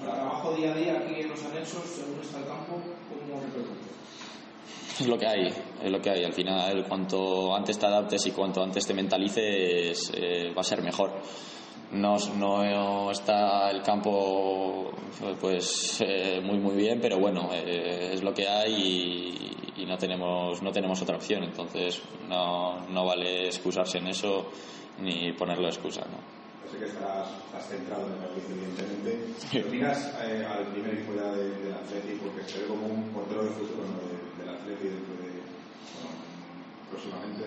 [0.00, 3.96] El trabajo día a día aquí en los anexos, según está el campo, ¿cómo repercute?
[4.98, 5.46] Es lo que hay,
[5.82, 6.24] es lo que hay.
[6.24, 10.82] Al final, cuanto antes te adaptes y cuanto antes te mentalices, eh, va a ser
[10.82, 11.12] mejor.
[11.92, 14.90] No, no está el campo
[15.40, 20.62] pues eh, muy muy bien, pero bueno, eh, es lo que hay y, no tenemos
[20.62, 21.44] no tenemos otra opción.
[21.44, 24.50] Entonces no, no vale excusarse en eso
[25.00, 26.02] ni ponerlo excusa.
[26.02, 26.36] ¿no?
[26.70, 29.34] Sé que estarás, estás centrado en el Madrid, evidentemente.
[29.52, 33.04] Pero miras eh, al primer y fuera de, del Atleti porque se ve como un
[33.10, 34.00] portero de futuro ¿no?
[34.02, 34.98] de, del Atleti de,
[36.02, 36.18] bueno,
[36.90, 37.44] próximamente.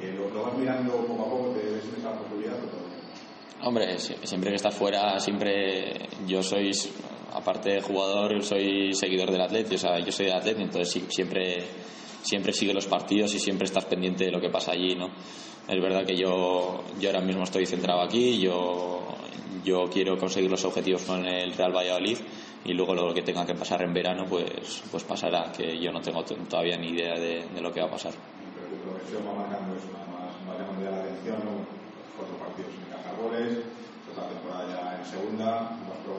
[0.00, 2.96] Eh, lo, lo, vas mirando poco a poco, te ves en esa posibilidad o todavía?
[3.62, 6.72] Hombre, siempre que estás fuera, siempre yo soy,
[7.32, 11.04] aparte de jugador, soy seguidor del Atleti, o sea, yo soy del Atleti, entonces sí,
[11.08, 11.64] siempre,
[12.22, 15.10] siempre sigue los partidos y siempre estás pendiente de lo que pasa allí, ¿no?
[15.68, 19.16] Es verdad que yo, yo ahora mismo estoy centrado aquí, yo,
[19.64, 22.18] yo quiero conseguir los objetivos con el Real Valladolid
[22.64, 26.00] y luego lo que tenga que pasar en verano, pues, pues pasará, que yo no
[26.00, 28.12] tengo todavía ni idea de, de lo que va a pasar.
[28.12, 31.76] Pero tu va marcando eso, va llamando ya la atención, ¿no?
[32.16, 33.14] cuatro partidos sin encajar
[34.16, 35.76] otra temporada ya en segunda,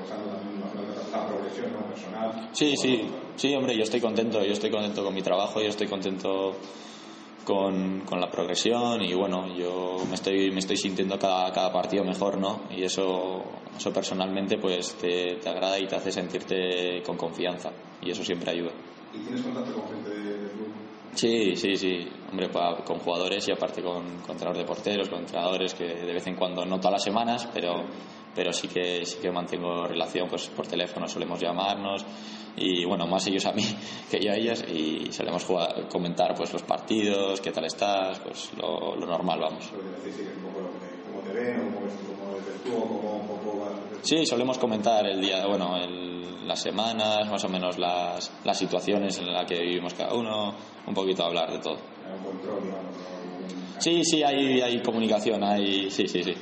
[0.08, 1.88] también, que esta progresión ¿no?
[1.88, 2.50] personal.
[2.52, 5.88] Sí, sí, sí, hombre, yo estoy contento, yo estoy contento con mi trabajo, yo estoy
[5.88, 6.56] contento
[7.46, 12.04] con, con, la progresión y bueno, yo me estoy, me estoy sintiendo cada, cada partido
[12.04, 12.64] mejor, ¿no?
[12.70, 13.44] Y eso,
[13.78, 17.72] eso personalmente pues te, te, agrada y te hace sentirte con confianza
[18.02, 18.72] y eso siempre ayuda.
[19.14, 20.74] ¿Y tienes contacto con gente de, de club?
[21.18, 22.50] Sí, sí, sí, hombre,
[22.86, 26.36] con jugadores y aparte con, con entrenadores de porteros, con entrenadores que de vez en
[26.36, 27.86] cuando, no todas las semanas, pero,
[28.38, 32.06] pero sí que sí que mantengo relación pues por teléfono, solemos llamarnos
[32.56, 33.64] y bueno, más ellos a mí
[34.12, 38.52] que yo a ellas y solemos jugar, comentar pues los partidos, qué tal estás, pues
[38.56, 39.70] lo, lo normal, vamos.
[39.70, 41.88] ¿Cómo te ven o cómo,
[42.20, 43.72] cómo ves tú o cómo un poco vas
[44.04, 49.18] Sí, solemos comentar el día, bueno, el, las semanas, más o menos las, las situaciones
[49.18, 50.54] en las que vivimos cada uno,
[50.86, 51.78] un poquito hablar de todo.
[53.80, 56.34] Sí, sí, hay, hay comunicación, hay, sí, sí, sí.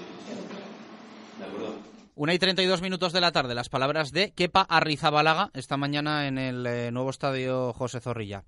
[2.17, 6.37] Una y 32 minutos de la tarde, las palabras de Kepa Arrizabalaga esta mañana en
[6.37, 8.45] el eh, nuevo estadio José Zorrilla.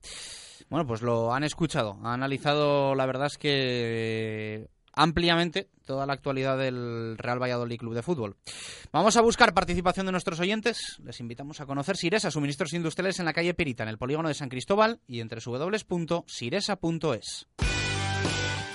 [0.70, 6.58] Bueno, pues lo han escuchado, ha analizado, la verdad es que ampliamente toda la actualidad
[6.58, 8.38] del Real Valladolid Club de Fútbol.
[8.94, 10.98] Vamos a buscar participación de nuestros oyentes.
[11.04, 14.34] Les invitamos a conocer Siresa, suministros industriales en la calle Pirita, en el polígono de
[14.34, 17.48] San Cristóbal y entre www.siresa.es.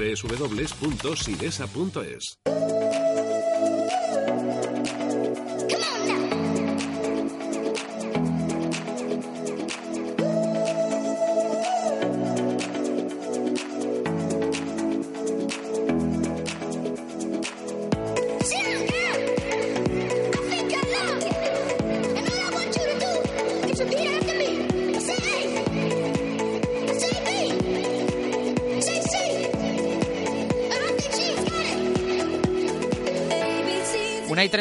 [0.00, 1.20] www.siresa.es.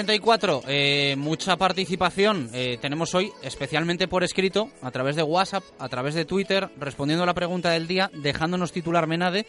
[0.10, 5.88] 34, eh, mucha participación eh, tenemos hoy, especialmente por escrito, a través de WhatsApp, a
[5.88, 9.45] través de Twitter, respondiendo a la pregunta del día, dejándonos titular Menade.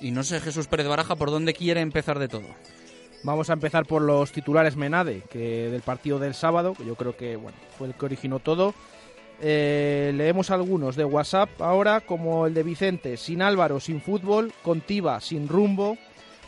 [0.00, 2.46] Y no sé, Jesús Pérez Baraja, por dónde quiere empezar de todo.
[3.24, 7.16] Vamos a empezar por los titulares Menade, que del partido del sábado, que yo creo
[7.16, 8.72] que bueno, fue el que originó todo.
[9.40, 15.20] Eh, leemos algunos de WhatsApp ahora, como el de Vicente, sin Álvaro, sin fútbol, Contiva,
[15.20, 15.98] sin rumbo,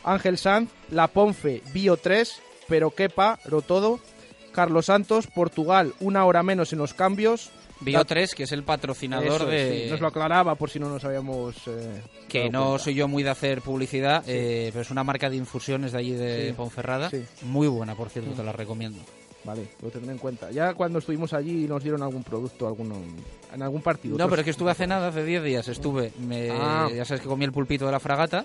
[0.05, 3.99] Ángel Sanz, La Ponfe, Bio 3, pero Kepa, lo todo.
[4.51, 7.51] Carlos Santos, Portugal, una hora menos en los cambios.
[7.79, 9.83] Bio 3, que es el patrocinador Eso, de...
[9.85, 11.55] Sí, nos lo aclaraba por si no nos habíamos...
[11.67, 12.83] Eh, que no cuenta.
[12.85, 14.31] soy yo muy de hacer publicidad, sí.
[14.33, 16.53] eh, pero es una marca de infusiones de allí de Sí.
[16.53, 17.11] Ponferrada.
[17.11, 17.23] Sí.
[17.43, 18.99] Muy buena, por cierto, te la recomiendo.
[19.43, 20.49] Vale, lo tendré en cuenta.
[20.49, 22.95] Ya cuando estuvimos allí nos dieron algún producto, alguno,
[23.53, 24.17] en algún partido.
[24.17, 26.11] No, Otros- pero es que estuve hace nada, hace 10 días estuve.
[26.19, 26.89] Me, Ah.
[26.93, 28.43] Ya sabes que comí el pulpito de la fragata.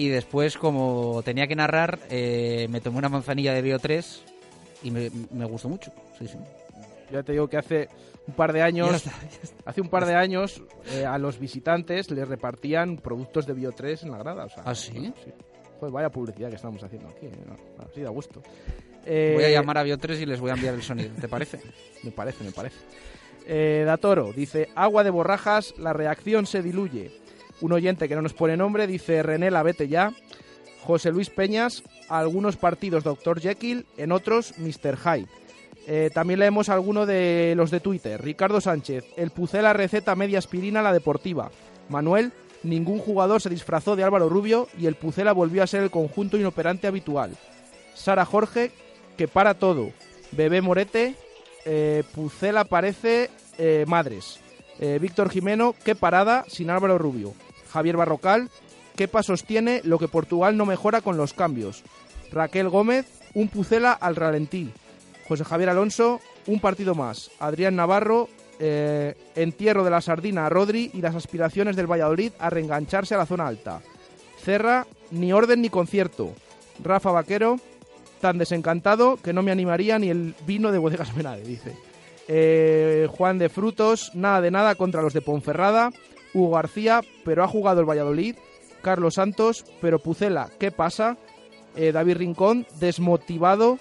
[0.00, 4.22] Y después, como tenía que narrar, eh, me tomé una manzanilla de Bio 3
[4.84, 5.92] y me, me gustó mucho.
[6.18, 6.38] Sí, sí.
[7.12, 7.88] Ya te digo que hace
[8.26, 9.04] un par de años,
[9.66, 14.04] hace un par de años eh, a los visitantes les repartían productos de Bio 3
[14.04, 14.44] en la grada.
[14.44, 14.92] O sea, ¿Ah, sí?
[14.92, 15.14] bueno,
[15.80, 17.26] Joder, vaya publicidad que estamos haciendo aquí.
[17.26, 17.32] ¿eh?
[17.46, 18.40] No, Así da gusto.
[19.04, 19.12] Voy
[19.44, 21.60] a Eh, llamar a Bio3 y les voy a enviar el sonido, ¿te parece?
[22.04, 22.76] Me parece, me parece.
[23.46, 27.10] Eh, Datoro dice, agua de borrajas, la reacción se diluye.
[27.60, 30.12] Un oyente que no nos pone nombre dice, Renela, vete ya.
[30.82, 33.40] José Luis Peñas, algunos partidos Dr.
[33.40, 34.96] Jekyll, en otros Mr.
[34.96, 35.28] Hyde.
[35.86, 38.22] Eh, también leemos alguno de los de Twitter.
[38.22, 41.50] Ricardo Sánchez, el Pucela receta media aspirina la deportiva.
[41.88, 42.32] Manuel,
[42.62, 46.38] ningún jugador se disfrazó de Álvaro Rubio y el Pucela volvió a ser el conjunto
[46.38, 47.36] inoperante habitual.
[47.94, 48.70] Sara Jorge,
[49.16, 49.90] que para todo.
[50.32, 51.14] Bebé Morete,
[51.64, 54.40] eh, Pucela parece eh, Madres.
[54.78, 57.34] Eh, Víctor Jimeno, qué parada sin Álvaro Rubio.
[57.70, 58.50] Javier Barrocal,
[58.96, 61.82] Kepa sostiene lo que Portugal no mejora con los cambios.
[62.32, 64.70] Raquel Gómez, un Pucela al ralentí.
[65.26, 67.30] José Javier Alonso, un partido más.
[67.38, 72.50] Adrián Navarro, eh, entierro de la sardina a Rodri y las aspiraciones del Valladolid a
[72.50, 73.80] reengancharse a la zona alta.
[74.44, 76.34] Cerra, ni orden ni concierto.
[76.82, 77.58] Rafa Vaquero,
[78.20, 81.76] tan desencantado que no me animaría ni el vino de bodegas Menade, dice.
[82.28, 85.90] Eh, Juan de Frutos, nada de nada contra los de Ponferrada.
[86.34, 88.36] Hugo García, pero ha jugado el Valladolid.
[88.82, 91.16] Carlos Santos, pero Pucela, ¿qué pasa?
[91.76, 93.78] Eh, David Rincón, desmotivado.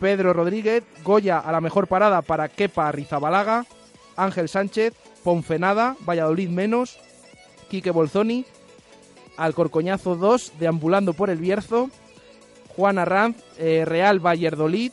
[0.00, 3.66] Pedro Rodríguez, Goya a la mejor parada para Kepa Rizabalaga.
[4.16, 6.98] Ángel Sánchez, Ponfenada, Valladolid menos.
[7.70, 8.44] Quique Bolzoni,
[9.36, 11.90] Alcorcoñazo 2, deambulando por el Bierzo.
[12.76, 14.92] Juan Arranz, eh, Real Valladolid.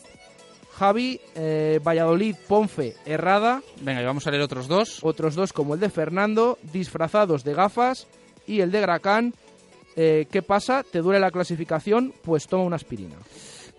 [0.79, 3.61] Javi, eh, Valladolid, Ponfe, Errada.
[3.81, 4.99] Venga, y vamos a leer otros dos.
[5.01, 8.07] Otros dos como el de Fernando, disfrazados de gafas.
[8.47, 9.33] Y el de Gracán,
[9.97, 10.83] eh, ¿qué pasa?
[10.89, 12.13] ¿Te duele la clasificación?
[12.23, 13.15] Pues toma una aspirina.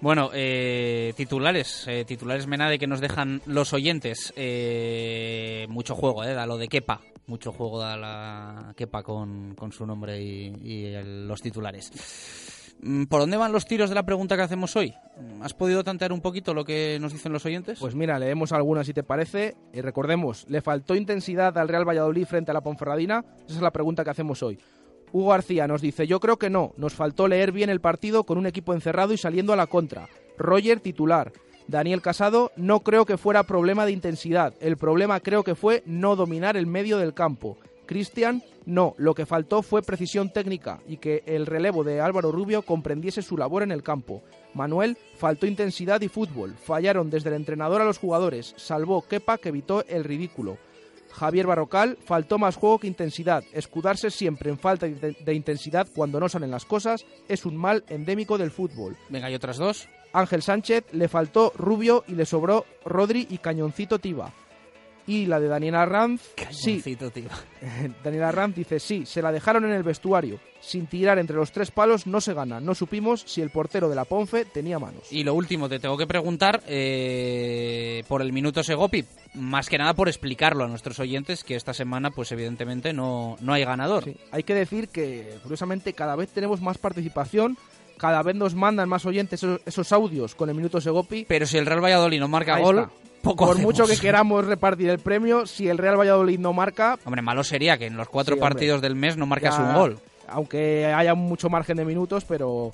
[0.03, 4.33] Bueno, eh, titulares, eh, titulares Menade que nos dejan los oyentes.
[4.37, 7.01] Eh, mucho juego, eh, da lo de Kepa.
[7.27, 11.91] Mucho juego da la Kepa con, con su nombre y, y el- los titulares.
[12.83, 14.95] Mm, ¿Por dónde van los tiros de la pregunta que hacemos hoy?
[15.43, 17.79] ¿Has podido tantear un poquito lo que nos dicen los oyentes?
[17.79, 19.55] Pues mira, leemos algunas si te parece.
[19.73, 23.25] Y recordemos, ¿le faltó intensidad al Real Valladolid frente a la Ponferradina?
[23.47, 24.59] Esa es la pregunta que hacemos hoy.
[25.13, 28.39] Hugo García nos dice, yo creo que no, nos faltó leer bien el partido con
[28.39, 30.09] un equipo encerrado y saliendo a la contra.
[30.39, 31.33] Roger titular.
[31.67, 36.17] Daniel Casado, no creo que fuera problema de intensidad, el problema creo que fue no
[36.17, 37.59] dominar el medio del campo.
[37.91, 42.63] Cristian, no, lo que faltó fue precisión técnica y que el relevo de Álvaro Rubio
[42.63, 44.23] comprendiese su labor en el campo.
[44.55, 49.49] Manuel, faltó intensidad y fútbol, fallaron desde el entrenador a los jugadores, salvó Kepa que
[49.49, 50.57] evitó el ridículo.
[51.11, 53.43] Javier Barrocal, faltó más juego que intensidad.
[53.53, 58.39] Escudarse siempre en falta de intensidad cuando no salen las cosas es un mal endémico
[58.39, 58.97] del fútbol.
[59.09, 59.89] Venga, y otras dos.
[60.13, 64.33] Ángel Sánchez, le faltó Rubio y le sobró Rodri y Cañoncito Tiba.
[65.11, 66.81] Y la de Daniel Arranz, sí.
[66.81, 67.33] Cañoncito Tiba.
[68.05, 70.39] Daniel Arranz dice, sí, se la dejaron en el vestuario.
[70.61, 72.61] Sin tirar entre los tres palos no se gana.
[72.61, 75.11] No supimos si el portero de la Ponfe tenía manos.
[75.11, 79.05] Y lo último, te tengo que preguntar eh, por el minuto Segopi.
[79.35, 83.53] Más que nada por explicarlo a nuestros oyentes que esta semana, pues evidentemente no, no
[83.53, 84.05] hay ganador.
[84.31, 87.59] Hay que decir que, curiosamente, cada vez tenemos más participación,
[87.97, 91.27] cada vez nos mandan más oyentes esos, esos audios con el minuto Segopi.
[91.29, 92.93] Pero si el Real Valladolid no marca Ahí gol, está.
[93.23, 93.73] Poco Por hacemos.
[93.75, 96.99] mucho que queramos repartir el premio, si el Real Valladolid no marca...
[97.05, 98.55] Hombre, malo sería que en los cuatro Sí, hombre.
[98.55, 99.99] partidos del mes no marcas ya- un gol.
[100.29, 102.73] Aunque haya mucho margen de minutos, pero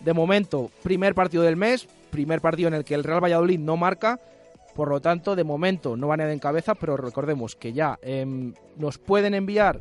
[0.00, 3.76] de momento, primer partido del mes, primer partido en el que el Real Valladolid no
[3.76, 4.18] marca,
[4.74, 7.98] por lo tanto, de momento no van a ir en cabeza, pero recordemos que ya
[8.02, 9.80] em, nos pueden enviar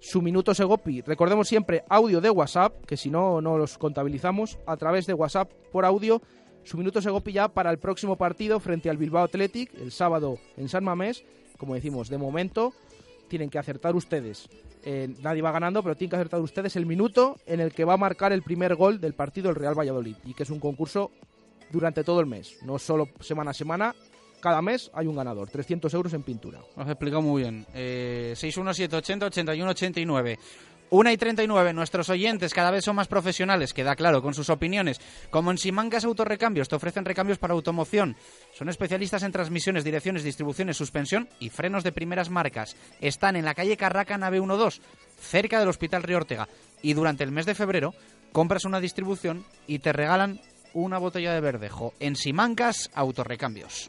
[0.00, 1.00] su minuto Segopi.
[1.02, 5.50] Recordemos siempre audio de WhatsApp, que si no, no los contabilizamos, a través de WhatsApp
[5.70, 6.22] por audio,
[6.64, 10.68] su minuto Segopi ya para el próximo partido frente al Bilbao Athletic, el sábado en
[10.68, 11.24] San Mamés.
[11.58, 12.72] Como decimos, de momento
[13.28, 14.48] tienen que acertar ustedes.
[14.84, 17.94] Eh, nadie va ganando, pero tienen que acertar ustedes el minuto en el que va
[17.94, 20.16] a marcar el primer gol del partido el Real Valladolid.
[20.24, 21.10] Y que es un concurso
[21.70, 23.94] durante todo el mes, no solo semana a semana.
[24.40, 26.58] Cada mes hay un ganador, 300 euros en pintura.
[26.76, 27.64] Lo has muy bien.
[27.74, 30.36] Eh, 61780-8189.
[30.92, 35.00] 1 y 39, nuestros oyentes cada vez son más profesionales, queda claro, con sus opiniones.
[35.30, 38.14] Como en Simancas Autorrecambios, te ofrecen recambios para automoción.
[38.52, 42.76] Son especialistas en transmisiones, direcciones, distribuciones, suspensión y frenos de primeras marcas.
[43.00, 44.82] Están en la calle Carraca, nave 12,
[45.18, 46.46] cerca del Hospital Río Ortega.
[46.82, 47.94] Y durante el mes de febrero
[48.30, 50.42] compras una distribución y te regalan
[50.74, 51.94] una botella de verdejo.
[52.00, 53.88] En Simancas Autorrecambios.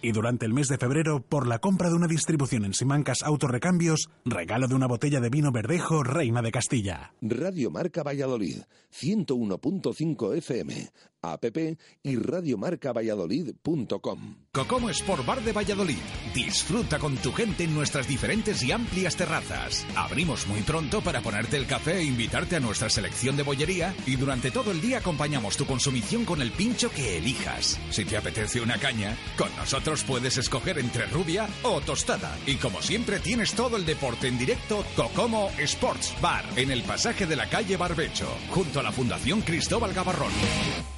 [0.00, 4.08] Y durante el mes de febrero, por la compra de una distribución en Simancas Autorecambios,
[4.24, 7.14] regalo de una botella de vino verdejo Reina de Castilla.
[7.20, 8.58] Radio Marca Valladolid,
[8.92, 10.92] 101.5 FM,
[11.22, 11.44] app
[12.02, 14.36] y radiomarcavalladolid.com.
[14.52, 15.98] Cocomo Sport Bar de Valladolid.
[16.32, 19.84] Disfruta con tu gente en nuestras diferentes y amplias terrazas.
[19.96, 24.14] Abrimos muy pronto para ponerte el café e invitarte a nuestra selección de bollería y
[24.16, 27.80] durante todo el día acompañamos tu consumición con el pincho que elijas.
[27.90, 32.36] Si te apetece una caña, con nosotros puedes escoger entre rubia o tostada.
[32.46, 37.26] Y como siempre tienes todo el deporte en directo, Cocomo Sports Bar, en el pasaje
[37.26, 40.97] de la calle Barbecho, junto a la Fundación Cristóbal Gavarrón.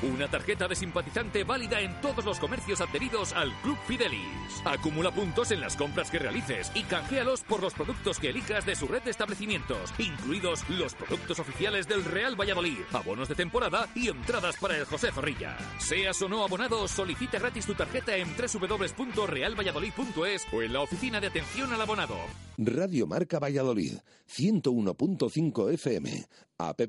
[0.00, 4.62] Una tarjeta de simpatizante válida en todos los comercios adheridos al Club Fidelis.
[4.64, 8.76] Acumula puntos en las compras que realices y canjealos por los productos que elijas de
[8.76, 14.06] su red de establecimientos, incluidos los productos oficiales del Real Valladolid, abonos de temporada y
[14.08, 15.58] entradas para el José Zorrilla.
[15.80, 21.26] Seas o no abonado, solicita gratis tu tarjeta en www.realvalladolid.es o en la oficina de
[21.26, 22.14] atención al abonado.
[22.56, 23.94] Radio Marca Valladolid,
[24.28, 26.24] 101.5 FM,
[26.58, 26.80] app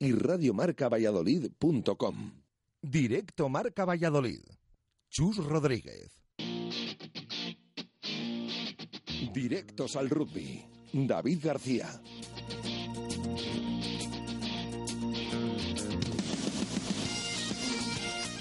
[0.00, 2.47] y radiomarcavalladolid.com.
[2.82, 4.40] Directo Marca Valladolid.
[5.10, 6.22] Chus Rodríguez.
[9.32, 10.64] Directos al rugby.
[10.92, 12.00] David García.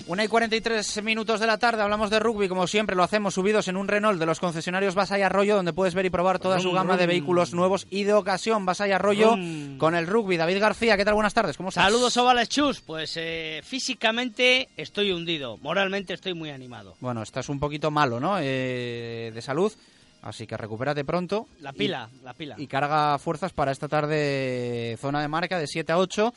[0.07, 3.67] Una y 43 minutos de la tarde, hablamos de rugby, como siempre lo hacemos subidos
[3.67, 6.71] en un Renault de los concesionarios Basay Arroyo, donde puedes ver y probar toda su
[6.71, 8.65] gama de vehículos nuevos y de ocasión.
[8.65, 9.35] Basay Arroyo
[9.77, 10.37] con el rugby.
[10.37, 11.13] David García, ¿qué tal?
[11.15, 11.83] Buenas tardes, ¿cómo estás?
[11.83, 16.95] Saludos ovales chus, pues eh, físicamente estoy hundido, moralmente estoy muy animado.
[17.01, 18.37] Bueno, estás un poquito malo, ¿no?
[18.39, 19.73] Eh, de salud,
[20.21, 21.47] así que recupérate pronto.
[21.59, 22.55] La Y- pila, la pila.
[22.57, 26.33] y carga fuerzas para esta tarde zona de marca de 7 a 8.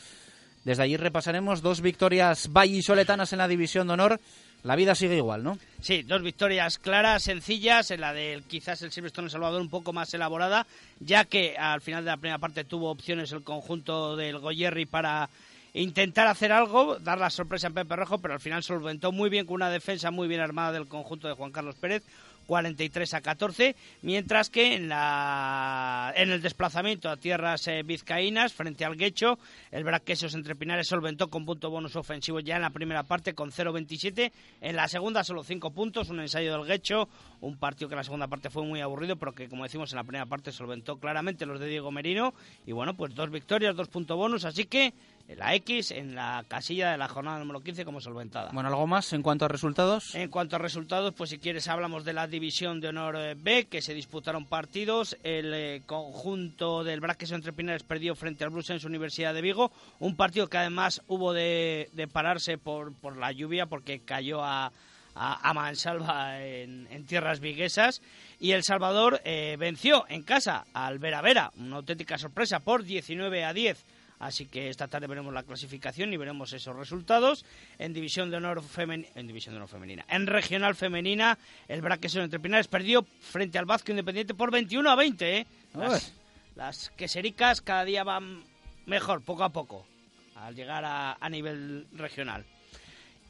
[0.70, 4.20] Desde allí repasaremos dos victorias vallisoletanas en la división de honor.
[4.62, 5.58] La vida sigue igual, ¿no?
[5.80, 10.14] Sí, dos victorias claras, sencillas, en la del quizás el Silverstone Salvador un poco más
[10.14, 10.68] elaborada,
[11.00, 15.28] ya que al final de la primera parte tuvo opciones el conjunto del Goyerri para
[15.74, 19.46] intentar hacer algo, dar la sorpresa en Pepe Rojo, pero al final solventó muy bien
[19.46, 22.04] con una defensa muy bien armada del conjunto de Juan Carlos Pérez.
[22.50, 28.84] 43 a 14, mientras que en, la, en el desplazamiento a tierras eh, vizcaínas frente
[28.84, 29.38] al Guecho,
[29.70, 33.52] el Braquesos entre Pinares solventó con punto bonus ofensivo ya en la primera parte con
[33.52, 34.32] 0-27,
[34.62, 37.08] en la segunda solo 5 puntos, un ensayo del Guecho,
[37.40, 39.98] un partido que en la segunda parte fue muy aburrido, pero que como decimos en
[39.98, 42.34] la primera parte solventó claramente los de Diego Merino,
[42.66, 44.92] y bueno, pues dos victorias, dos puntos bonus, así que
[45.36, 48.50] la X en la casilla de la jornada número 15 como solventada.
[48.52, 50.14] Bueno, ¿algo más en cuanto a resultados?
[50.14, 53.66] En cuanto a resultados, pues si quieres hablamos de la División de Honor eh, B,
[53.66, 55.16] que se disputaron partidos.
[55.22, 59.72] El eh, conjunto del Braques entre Pinares perdió frente al Brussels Universidad de Vigo.
[59.98, 64.72] Un partido que además hubo de, de pararse por, por la lluvia porque cayó a,
[65.14, 68.02] a, a mansalva en, en tierras viguesas.
[68.38, 73.44] Y El Salvador eh, venció en casa al Vera Vera, una auténtica sorpresa, por 19
[73.44, 73.84] a 10
[74.20, 77.44] Así que esta tarde veremos la clasificación y veremos esos resultados.
[77.78, 82.22] En división de honor femenina, en división de honor femenina, en regional femenina, el Braquesón
[82.22, 85.38] entre Pinares perdió frente al Vázquez Independiente por 21 a 20.
[85.38, 85.46] ¿eh?
[85.74, 86.12] Las,
[86.54, 88.44] las quesericas cada día van
[88.84, 89.86] mejor, poco a poco,
[90.34, 92.44] al llegar a, a nivel regional.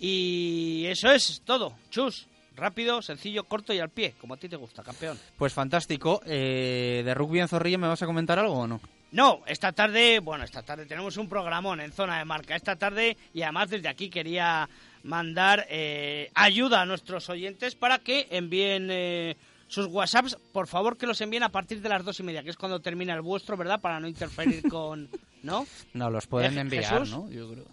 [0.01, 1.77] Y eso es todo.
[1.91, 2.27] Chus,
[2.57, 5.17] rápido, sencillo, corto y al pie, como a ti te gusta, campeón.
[5.39, 6.21] Pues fantástico.
[6.27, 8.81] Eh, ¿De rugby en Zorrilla me vas a comentar algo o no?
[9.13, 12.55] No, esta tarde, bueno, esta tarde tenemos un programón en zona de marca.
[12.55, 14.69] Esta tarde, y además desde aquí quería
[15.03, 19.37] mandar eh, ayuda a nuestros oyentes para que envíen eh,
[19.67, 20.37] sus WhatsApps.
[20.53, 22.81] Por favor, que los envíen a partir de las dos y media, que es cuando
[22.81, 23.81] termina el vuestro, ¿verdad?
[23.81, 25.09] Para no interferir con.
[25.43, 25.67] ¿No?
[25.95, 27.11] No, los pueden ¿Eh, enviar, Jesús?
[27.11, 27.29] ¿no?
[27.31, 27.65] Yo creo.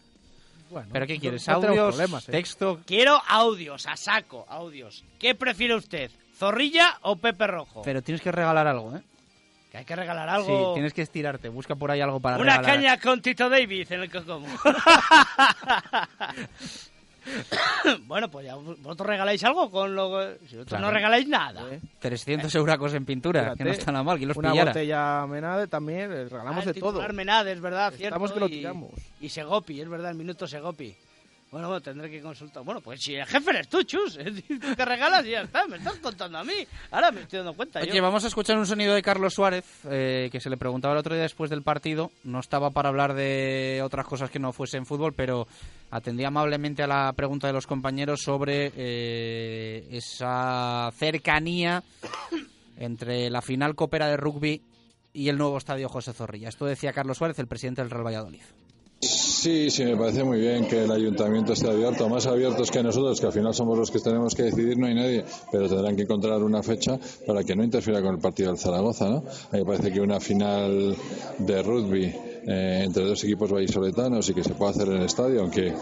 [0.70, 1.48] Bueno, ¿Pero qué quieres?
[1.48, 2.00] no ¿Audios?
[2.28, 2.32] ¿eh?
[2.32, 2.82] ¿Texto?
[2.86, 5.04] Quiero audios, a saco, audios.
[5.18, 6.12] ¿Qué prefiere usted?
[6.36, 7.84] ¿Zorrilla o Pepe Rojo?
[7.84, 9.02] Pero tienes que regalar algo, ¿eh?
[9.78, 10.74] Que hay que regalar Sí, algo.
[10.74, 11.50] tienes que estirarte.
[11.50, 12.76] Busca por ahí algo para Una regalar.
[12.78, 14.48] caña con Tito David en el que como.
[18.08, 20.10] bueno, pues ya vosotros regaláis algo con lo
[20.48, 20.86] si vosotros Claro.
[20.88, 21.64] no regaláis nada.
[22.00, 24.18] 300 euracos en pintura, que no Fíjate, está nada mal.
[24.18, 24.72] ¿Quién los Una pillara?
[24.72, 26.92] botella menade también, eh, regalamos Ah, de todo.
[26.94, 27.90] titular Menades, ¿verdad?
[27.92, 28.92] Cierto, Estamos que lo y- tiramos.
[29.22, 30.96] Y Segopi, es verdad, el minuto Segopi.
[31.58, 32.64] Bueno, bueno, tendré que consultar.
[32.64, 34.20] Bueno, pues si el jefe eres tú, Chus.
[34.48, 35.66] Tú te regalas y ya está.
[35.66, 36.54] Me estás contando a mí.
[36.92, 37.80] Ahora me estoy dando cuenta.
[37.80, 38.04] Oye, yo.
[38.04, 41.16] vamos a escuchar un sonido de Carlos Suárez, eh, que se le preguntaba el otro
[41.16, 42.12] día después del partido.
[42.24, 45.48] No estaba para hablar de otras cosas que no fuesen fútbol, pero
[45.90, 51.84] atendía amablemente a la pregunta de los compañeros sobre eh, esa cercanía
[52.78, 54.62] entre la final copera de rugby
[55.12, 56.50] y el nuevo estadio José Zorrilla.
[56.50, 58.44] Esto decía Carlos Suárez, el presidente del Real Valladolid.
[59.40, 63.20] Sí, sí, me parece muy bien que el ayuntamiento esté abierto, más abiertos que nosotros,
[63.20, 66.02] que al final somos los que tenemos que decidir, no hay nadie, pero tendrán que
[66.02, 69.18] encontrar una fecha para que no interfiera con el partido del Zaragoza, ¿no?
[69.18, 70.98] A mí me parece que una final
[71.38, 72.16] de rugby
[72.50, 75.74] eh, entre dos equipos vallisoletanos y que se pueda hacer en el estadio, aunque,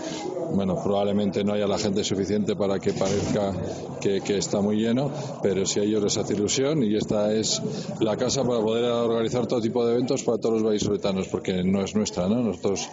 [0.51, 3.53] bueno, probablemente no haya la gente suficiente para que parezca
[4.01, 5.11] que, está muy lleno,
[5.43, 7.61] pero si a ellos les hace ilusión y esta es
[7.99, 11.83] la casa para poder organizar todo tipo de eventos para todos los vallisoletanos, porque no
[11.83, 12.41] es nuestra, ¿no?
[12.41, 12.89] Nosotros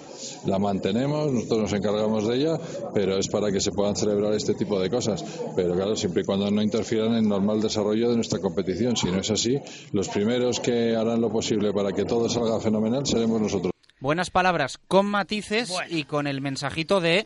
[0.47, 2.61] la mantenemos, nosotros nos encargamos de ella,
[2.93, 5.25] pero es para que se puedan celebrar este tipo de cosas.
[5.57, 8.97] Pero claro, siempre y cuando no interfieran en el normal desarrollo de nuestra competición.
[8.97, 9.59] Si no es así,
[9.93, 13.62] los primeros que harán lo posible para que todo salga fenomenal seremos nosotros.
[14.03, 17.25] Buenas palabras con matices y con el mensajito de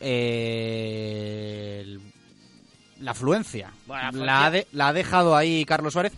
[0.00, 2.00] eh, el-
[3.00, 3.72] la afluencia.
[3.88, 4.50] Bueno, la La, ha afluencia.
[4.70, 6.12] de- la ha dejado ahí Carlos Suárez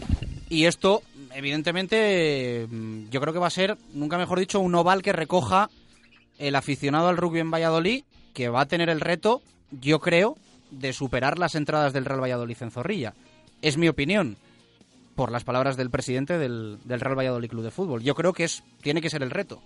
[0.51, 1.01] y esto,
[1.35, 5.71] evidentemente, mm, yo creo que va a ser, nunca mejor dicho, un oval que recoja
[6.39, 8.05] el aficionado al rugby en Valladolid,
[8.35, 10.37] que va a tener el reto, yo creo,
[10.71, 13.15] de superar las entradas del Real Valladolid en Zorrilla.
[13.63, 14.37] Es mi opinión,
[15.21, 18.03] por las palabras del presidente del, Real Valladolid Club de Fútbol.
[18.03, 19.61] Yo creo que es tiene que ser el reto.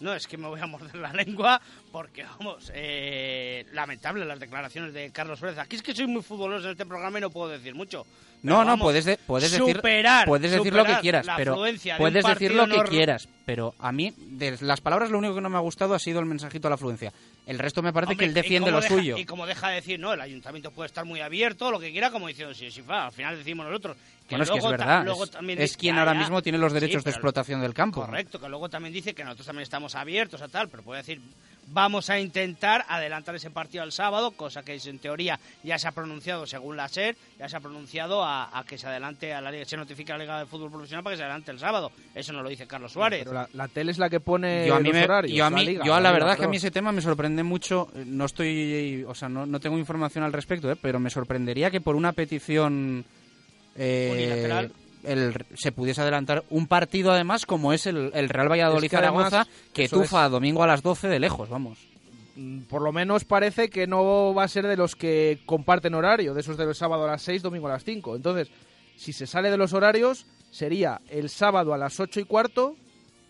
[0.00, 1.60] No, es que me voy a morder la lengua
[1.92, 5.60] porque, vamos, eh, lamentable las declaraciones de Carlos Suárez.
[5.60, 8.04] Aquí es que soy muy futbolero en este programa y no puedo decir mucho.
[8.44, 12.24] No, no, puedes, de- puedes decir, superar, puedes decir lo que quieras, pero de puedes
[12.24, 15.48] decir lo que no- quieras, pero a mí de las palabras lo único que no
[15.48, 17.12] me ha gustado ha sido el mensajito a la afluencia.
[17.46, 19.16] El resto me parece Hombre, que él defiende lo deja- suyo.
[19.18, 22.10] Y como deja de decir, no, el ayuntamiento puede estar muy abierto, lo que quiera,
[22.10, 23.96] como diciendo, sí, sí, fa, al final decimos nosotros.
[24.28, 26.56] Que Bueno, es que es verdad, luego es- también es dice- quien ahora mismo tiene
[26.58, 28.00] los Sí, derechos de explotación del campo.
[28.06, 31.20] Correcto, que luego también dice que nosotros también estamos abiertos a tal, pero puede decir,
[31.68, 35.88] vamos a intentar adelantar ese partido al sábado, cosa que es, en teoría ya se
[35.88, 39.40] ha pronunciado según la SER, ya se ha pronunciado a, a que se adelante a
[39.40, 41.58] la liga, se notifica a la Liga de Fútbol Profesional para que se adelante el
[41.58, 41.90] sábado.
[42.14, 43.20] Eso no lo dice Carlos Suárez.
[43.20, 45.36] Pero la, la tele es la que pone yo a mí, los me- horarios.
[45.36, 46.92] yo a la mí- liga, yo a la verdad es que a mí ese tema
[46.92, 47.88] me sorprende mucho.
[48.06, 50.76] No estoy, o sea, no, no tengo información al respecto, ¿eh?
[50.80, 53.04] pero me sorprendería que por una petición
[53.76, 54.72] eh, Unilateral.
[55.06, 58.96] El- se pudiese adelantar un partido además como es el, el Real Valladolid Es que
[58.96, 61.78] además, Zaragoza que tufa domingo a las 12 de lejos, vamos.
[62.36, 66.34] Mm, Por lo menos parece que no va a ser de los que comparten horario,
[66.34, 68.16] de esos del sábado a las 6, domingo a las 5.
[68.16, 68.48] Entonces,
[68.96, 72.76] si se sale de los horarios, sería el sábado a las 8 y cuarto,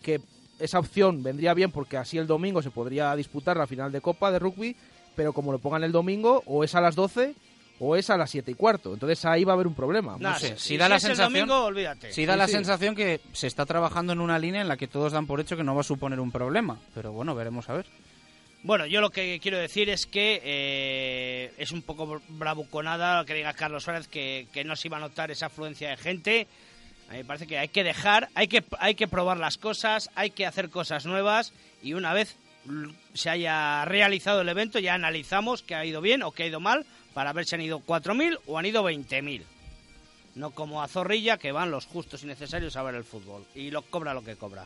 [0.01, 0.21] que
[0.59, 4.31] esa opción vendría bien porque así el domingo se podría disputar la final de Copa
[4.31, 4.75] de rugby,
[5.15, 7.35] pero como lo pongan el domingo, o es a las 12
[7.79, 8.93] o es a las 7 y cuarto.
[8.93, 10.17] Entonces ahí va a haber un problema.
[10.19, 12.11] Nah, No sé, si- si da la es el sensación, domingo, olvídate.
[12.13, 12.53] sí da Sí, la sí.
[12.53, 15.57] sensación que se está trabajando en una línea en la que todos dan por hecho
[15.57, 17.85] que no va a suponer un problema, pero bueno, veremos a ver.
[18.63, 23.53] Bueno, yo lo que quiero decir es que eh, es un poco bravuconada que diga
[23.53, 26.47] Carlos Suárez que, que no se iba a notar esa afluencia de gente.
[27.09, 30.09] A mí me parece que hay que dejar, hay que, hay que probar las cosas,
[30.15, 31.53] hay que hacer cosas nuevas
[31.83, 32.35] y una vez
[33.13, 36.59] se haya realizado el evento ya analizamos que ha ido bien o que ha ido
[36.59, 39.41] mal para ver si han ido 4.000 o han ido 20.000.
[40.35, 43.71] No como a Zorrilla que van los justos y necesarios a ver el fútbol y
[43.71, 44.65] lo cobra lo que cobra.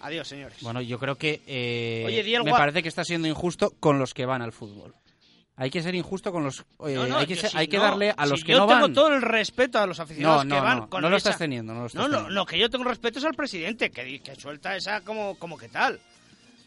[0.00, 0.58] Adiós, señores.
[0.62, 4.24] Bueno, yo creo que eh, Oye, me parece que está siendo injusto con los que
[4.24, 4.94] van al fútbol.
[5.54, 6.60] Hay que ser injusto con los...
[6.86, 7.82] eh, No, no, hay que, yo ser- sí, hay que no.
[7.82, 8.92] darle a Si los que yo tengo van.
[8.94, 11.74] todo el respeto a los aficionados que van no, con no lo esa- estás teniendo,
[11.74, 12.34] no lo estás No, no, teniendo.
[12.34, 16.00] lo que yo tengo respeto es al presidente, que suelta esa como, como que tal.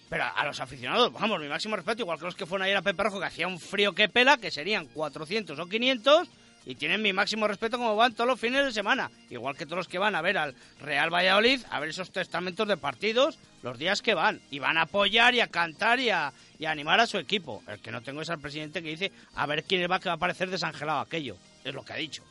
[0.10, 2.82] Pero a los aficionados, vamos, mi máximo respeto, igual que los que fueron ayer a
[2.82, 6.30] Pepe Rojo, que hacía un frío que pela, que serían 400 o 500,
[6.66, 9.12] y tienen mi máximo respeto como van todos los fines de semana.
[9.30, 12.68] Igual que todos los que van a ver al Real Valladolid, a ver esos testamentos
[12.68, 14.42] de partidos, los días que van.
[14.50, 16.34] Y van a apoyar y a cantar y a,
[16.66, 17.64] animar a su equipo.
[17.68, 20.16] El que no tengo es al presidente que dice, a ver quién va, que va
[20.16, 21.38] a parecer desangelado aquello.
[21.64, 22.24] Es lo que ha dicho.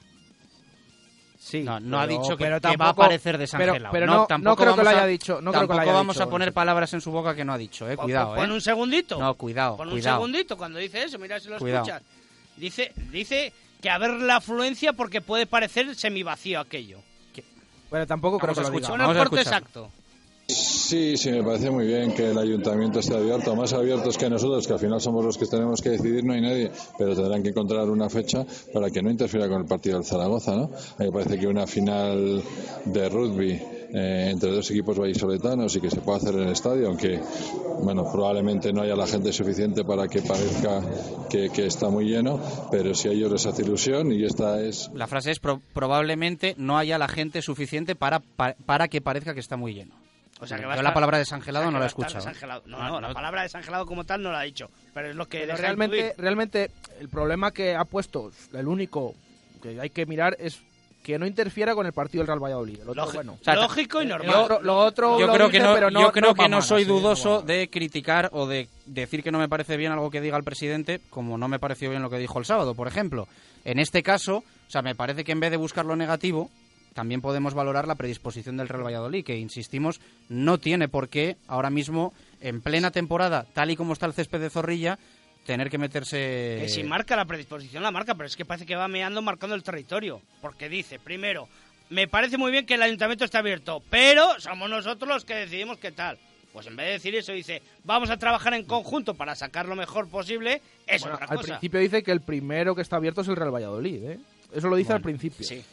[1.47, 3.77] Sí, No, no ha dicho que, pero que va a tampoco- parecer desangelado.
[3.79, 5.33] Pero, pero no, no, tampoco creo que lo vamos haya a- dicho.
[5.43, 6.25] No creo que lo tampoco haya vamos dicho.
[6.25, 7.97] a poner palabras en su boca que no ha dicho, eh.
[7.99, 8.55] Cuidado, pon, pon eh.
[8.55, 9.19] un segundito.
[9.19, 11.85] No, cuidado, Pon un segundito cuando dice eso, mira si lo Cuidado.
[11.85, 12.03] escuchas.
[12.57, 17.01] Dice, dice que a ver la afluencia porque puede parecer semivacío aquello.
[17.91, 19.15] Pero tampoco creo Vamos que a lo diga.
[19.25, 19.91] Corte exacto.
[20.47, 24.67] Sí, sí, me parece muy bien que el ayuntamiento esté abierto, más abiertos que nosotros,
[24.67, 27.49] que al final somos los que tenemos que decidir, no hay nadie, pero tendrán que
[27.49, 30.65] encontrar una fecha para que no interfiera con el partido del Zaragoza, ¿no?
[30.65, 32.43] A mí me parece que una final
[32.85, 33.53] de rugby
[33.95, 37.21] eh, entre dos equipos vallisoletanos y que se pueda hacer en el estadio, aunque,
[37.83, 40.83] bueno, probablemente no haya la gente suficiente para que parezca
[41.31, 42.39] que, está muy lleno,
[42.71, 46.55] pero si a ellos les hace ilusión y esta es La frase es pro- probablemente
[46.59, 50.04] no haya la gente suficiente para, pa- para que parezca que está muy lleno.
[50.45, 52.25] O sea, que Yo la palabra o desangelado sea, no la he escuchado.
[52.67, 53.15] No, no, la no.
[53.15, 54.69] palabra desangelado como tal no la ha dicho.
[54.95, 56.71] Pero es lo que Pero realmente, realmente
[57.01, 59.15] el problema que ha puesto, el único
[59.63, 60.61] que hay que mirar es
[61.03, 62.77] que no interfiera con el partido del Real Valladolid.
[62.81, 63.37] El otro, Lógico- bueno.
[63.39, 64.59] O sea, lógico y normal.
[64.63, 66.63] lo otro yo lo creo dice, que no, pero no- yo creo no que no
[66.63, 70.39] soy dudoso de criticar o de decir que no me parece bien algo que diga
[70.39, 73.29] el presidente, como no me pareció bien lo que dijo el sábado, por ejemplo.
[73.67, 76.51] En este caso, o sea, me parece que en vez de buscar lo negativo,
[76.95, 81.69] también podemos valorar la predisposición del Real Valladolid, que insistimos, no tiene por qué ahora
[81.71, 84.99] mismo, en plena temporada, tal y como está el césped de Zorrilla,
[85.45, 86.59] tener que meterse.
[86.61, 89.55] Que si marca la predisposición, la marca, pero es que parece que va meando marcando
[89.57, 90.23] el territorio.
[90.41, 91.49] Porque dice, primero,
[91.91, 95.79] me parece muy bien que el ayuntamiento esté abierto, pero somos nosotros los que decidimos
[95.79, 96.19] qué tal.
[96.53, 99.75] Pues en vez de decir eso, dice, vamos a trabajar en conjunto para sacar lo
[99.75, 101.49] mejor posible, es Bueno, otra al cosa.
[101.49, 104.05] principio dice que el primero que está abierto es el Real Valladolid.
[104.05, 104.19] ¿eh?
[104.55, 105.45] Eso lo dice al principio.
[105.45, 105.65] Sí.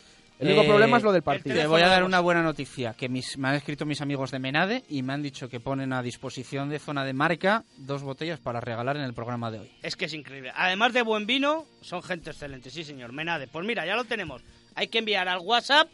[0.41, 1.55] El único Eh, problema es lo del partido.
[1.55, 4.39] Te voy a dar una buena noticia, que mis- me han escrito mis amigos de
[4.39, 8.39] Menade y me han dicho que ponen a disposición de zona de marca dos botellas
[8.39, 9.71] para regalar en el programa de hoy.
[9.83, 10.51] Es que es increíble.
[10.55, 13.13] Además de buen vino, son gente excelente, sí señor.
[13.13, 14.41] Menade, pues mira, ya lo tenemos.
[14.73, 15.87] Hay que enviar al WhatsApp,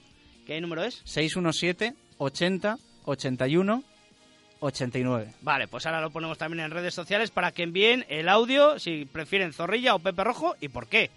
[0.45, 1.01] ¿qué número es?
[1.03, 3.83] 617 80 81
[4.59, 5.33] 89.
[5.41, 9.05] Vale, pues ahora lo ponemos también en redes sociales para que envíen el audio si
[9.05, 11.11] prefieren Zorrilla o Pepe Rojo y por qué.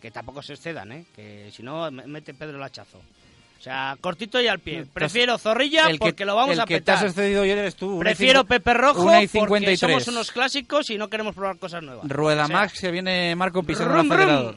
[0.00, 1.04] Que tampoco se excedan, ¿eh?
[1.14, 2.98] Que si no, me- mete Pedro el hachazo.
[2.98, 4.86] O sea, cortito y al pie.
[4.90, 7.10] Prefiero Zorrilla El que- porque lo vamos el a que te has petar.
[7.10, 7.98] excedido hoy eres tú.
[7.98, 9.78] Prefiero Pepe Rojo una y porque 53.
[9.80, 12.08] somos unos clásicos y no queremos probar cosas nuevas.
[12.08, 14.56] Rueda O sea, Max, que viene Marco pisando Rum, acelerador.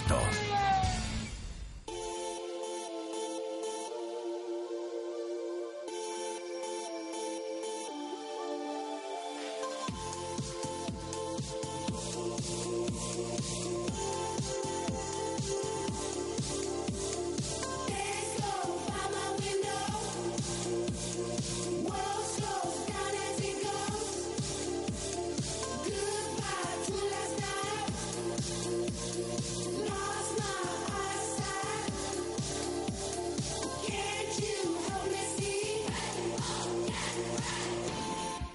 [0.09, 0.70] alto.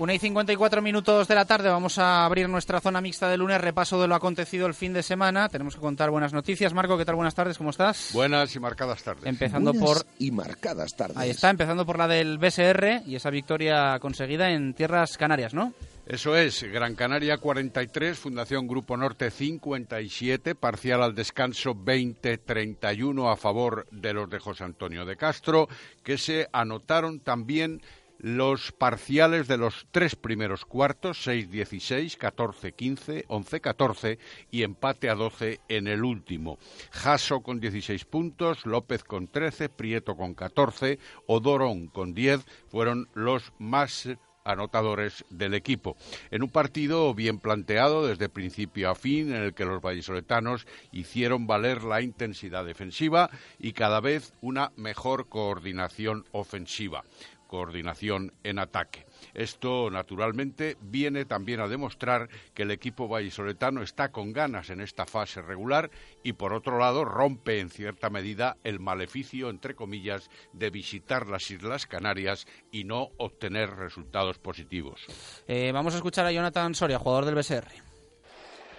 [0.06, 3.60] Una y 54 minutos de la tarde vamos a abrir nuestra zona mixta de lunes,
[3.60, 5.48] repaso de lo acontecido el fin de semana.
[5.48, 6.72] Tenemos que contar buenas noticias.
[6.72, 7.16] Marco, ¿qué tal?
[7.16, 8.10] Buenas tardes, ¿cómo estás?
[8.12, 9.26] Buenas y marcadas tardes.
[9.26, 10.06] Empezando Buenas por...
[10.20, 11.16] y marcadas tardes.
[11.16, 15.72] Ahí está, empezando por la del BSR y esa victoria conseguida en tierras canarias, ¿no?
[16.06, 23.88] Eso es, Gran Canaria 43, Fundación Grupo Norte 57, parcial al descanso 20-31 a favor
[23.90, 25.68] de los de José Antonio de Castro,
[26.04, 27.82] que se anotaron también
[28.18, 34.18] los parciales de los tres primeros cuartos, 6-16, 14-15, 11-14
[34.50, 36.58] y empate a 12 en el último.
[36.90, 43.52] Jaso con 16 puntos, López con 13, Prieto con 14, Odorón con 10 fueron los
[43.58, 44.08] más
[44.46, 45.96] anotadores del equipo.
[46.30, 51.46] En un partido bien planteado desde principio a fin, en el que los vallisoletanos hicieron
[51.46, 57.04] valer la intensidad defensiva y cada vez una mejor coordinación ofensiva
[57.46, 59.06] coordinación en ataque.
[59.34, 65.06] Esto, naturalmente, viene también a demostrar que el equipo vallisoletano está con ganas en esta
[65.06, 65.90] fase regular
[66.22, 71.50] y, por otro lado, rompe en cierta medida el maleficio, entre comillas, de visitar las
[71.50, 75.04] Islas Canarias y no obtener resultados positivos.
[75.46, 77.85] Eh, vamos a escuchar a Jonathan Soria, jugador del BSR.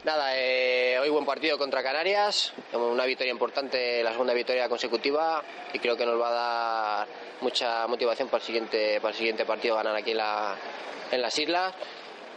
[0.07, 5.43] Nada, eh, hoy buen partido contra Canarias, una victoria importante, la segunda victoria consecutiva
[5.73, 7.07] y creo que nos va a dar
[7.41, 10.55] mucha motivación para el siguiente, para el siguiente partido ganar aquí en, la,
[11.11, 11.73] en las islas.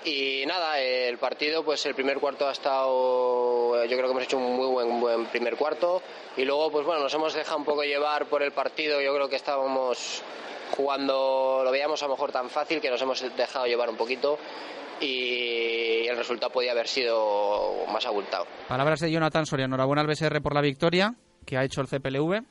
[0.05, 4.39] Y nada, el partido, pues el primer cuarto ha estado, yo creo que hemos hecho
[4.39, 6.03] un muy buen, buen primer cuarto.
[6.37, 9.29] Y luego, pues bueno, nos hemos dejado un poco llevar por el partido, yo creo
[9.29, 10.25] que estábamos
[10.77, 14.41] jugando, lo veíamos a lo mejor tan fácil que nos hemos dejado llevar un poquito
[15.01, 18.47] y el resultado podía haber sido más abultado.
[18.69, 19.67] Palabras de Jonathan Soria.
[19.67, 22.45] Enhorabuena al BSR por la victoria que ha hecho el CPLV.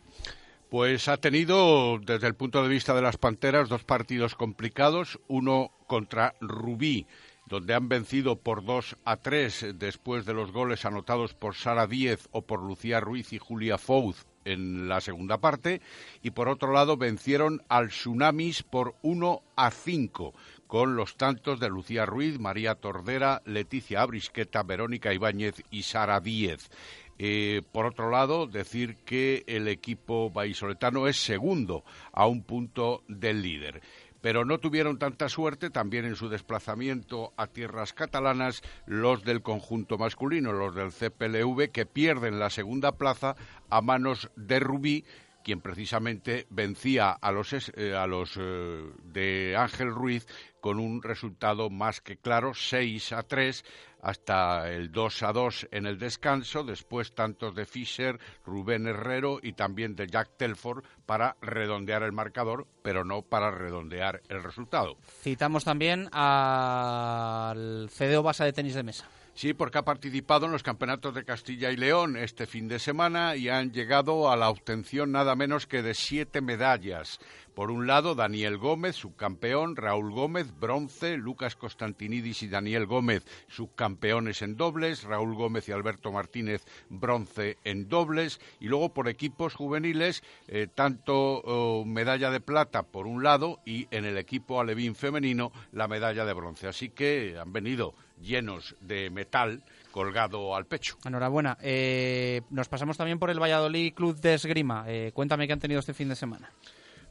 [0.70, 5.20] Pues ha tenido, desde el punto de vista de las Panteras, dos partidos complicados.
[5.28, 7.08] Uno contra Rubí,
[7.48, 12.28] donde han vencido por 2 a 3 después de los goles anotados por Sara Díez
[12.32, 15.82] o por Lucía Ruiz y Julia Fouz en la segunda parte.
[16.22, 20.34] Y por otro lado, vencieron al Tsunamis por 1 a 5
[20.70, 26.70] con los tantos de Lucía Ruiz, María Tordera, Leticia Abrisqueta, Verónica Ibáñez y Sara Díez.
[27.18, 33.42] Eh, por otro lado, decir que el equipo vallisoletano es segundo a un punto del
[33.42, 33.82] líder.
[34.22, 39.98] Pero no tuvieron tanta suerte también en su desplazamiento a tierras catalanas los del conjunto
[39.98, 43.36] masculino, los del CPLV, que pierden la segunda plaza
[43.72, 45.04] a manos de Rubí,
[45.44, 50.28] quien precisamente vencía a los, eh, a los eh, de Ángel Ruiz
[50.62, 53.64] con un resultado más que claro, 6 a 3
[54.02, 59.54] hasta el 2 a 2 en el descanso, después tantos de Fischer, Rubén Herrero y
[59.54, 64.98] también de Jack Telford para redondear el marcador, pero no para redondear el resultado.
[65.22, 69.06] Citamos también al CDO Basa de tenis de mesa.
[69.40, 73.38] Sí, porque ha participado en los campeonatos de Castilla y León este fin de semana
[73.38, 77.22] y han llegado a la obtención nada menos que de siete medallas.
[77.54, 84.42] Por un lado, Daniel Gómez, subcampeón, Raúl Gómez, bronce, Lucas Constantinidis y Daniel Gómez, subcampeones
[84.42, 90.22] en dobles, Raúl Gómez y Alberto Martínez, bronce en dobles, y luego por equipos juveniles,
[90.48, 95.54] eh, tanto oh, medalla de plata por un lado y en el equipo alevín femenino
[95.72, 96.68] la medalla de bronce.
[96.68, 100.98] Así que han venido llenos de metal colgado al pecho.
[101.06, 101.58] Enhorabuena.
[101.62, 104.86] Eh, nos pasamos también por el Valladolid Club de Esgrima.
[104.88, 106.52] Eh, cuéntame qué han tenido este fin de semana.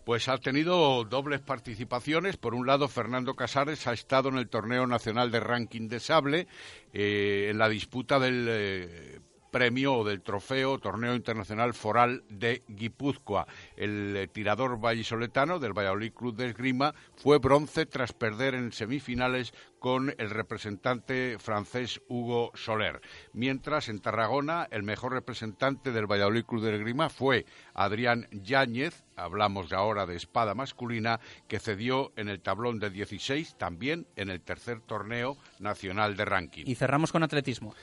[0.05, 2.39] Pues ha tenido dobles participaciones.
[2.39, 6.47] Por un lado, Fernando Casares ha estado en el torneo nacional de ranking de sable,
[6.95, 9.21] eh, en la disputa del
[9.51, 13.47] premio del trofeo Torneo Internacional Foral de Guipúzcoa.
[13.77, 19.53] El eh, tirador vallisoletano del Valladolid Club de Esgrima fue bronce tras perder en semifinales
[19.79, 23.01] con el representante francés Hugo Soler.
[23.33, 29.73] Mientras en Tarragona el mejor representante del Valladolid Club de Esgrima fue Adrián Yáñez, hablamos
[29.73, 34.81] ahora de espada masculina, que cedió en el tablón de 16 también en el tercer
[34.81, 36.65] torneo nacional de ranking.
[36.67, 37.75] Y cerramos con atletismo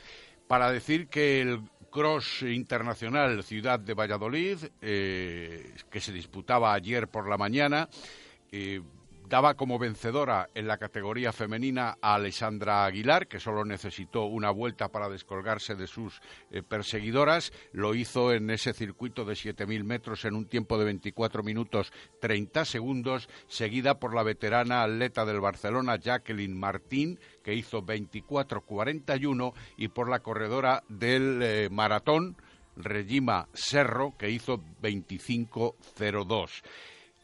[0.48, 7.30] para decir que el Cross Internacional Ciudad de Valladolid, eh, que se disputaba ayer por
[7.30, 7.88] la mañana,
[8.52, 8.82] eh,
[9.28, 14.90] daba como vencedora en la categoría femenina a Alessandra Aguilar, que solo necesitó una vuelta
[14.90, 16.22] para descolgarse de sus
[16.52, 17.52] eh, perseguidoras.
[17.72, 21.92] Lo hizo en ese circuito de 7.000 metros en un tiempo de 24 minutos
[22.22, 29.90] 30 segundos, seguida por la veterana atleta del Barcelona, Jacqueline Martín, que hizo 24.41, y
[29.90, 32.36] por la corredora del eh, maratón,
[32.76, 36.64] Regima Serro, que hizo 25.02.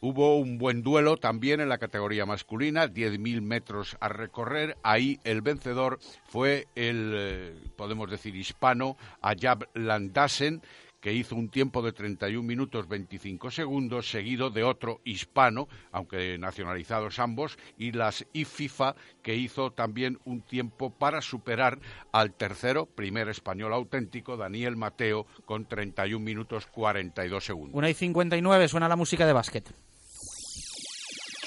[0.00, 4.76] Hubo un buen duelo también en la categoría masculina, 10.000 metros a recorrer.
[4.84, 10.62] Ahí el vencedor fue el, eh, podemos decir, hispano, Ayab Landasen,
[11.02, 17.18] que hizo un tiempo de 31 minutos 25 segundos, seguido de otro hispano, aunque nacionalizados
[17.18, 21.80] ambos, y las IFIFA, que hizo también un tiempo para superar
[22.12, 27.74] al tercero, primer español auténtico, Daniel Mateo, con 31 minutos 42 segundos.
[27.76, 29.74] Una y 59 suena la música de básquet.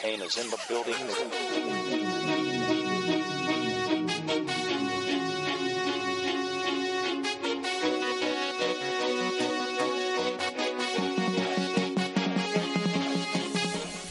[0.02, 2.05] Kane is in the building.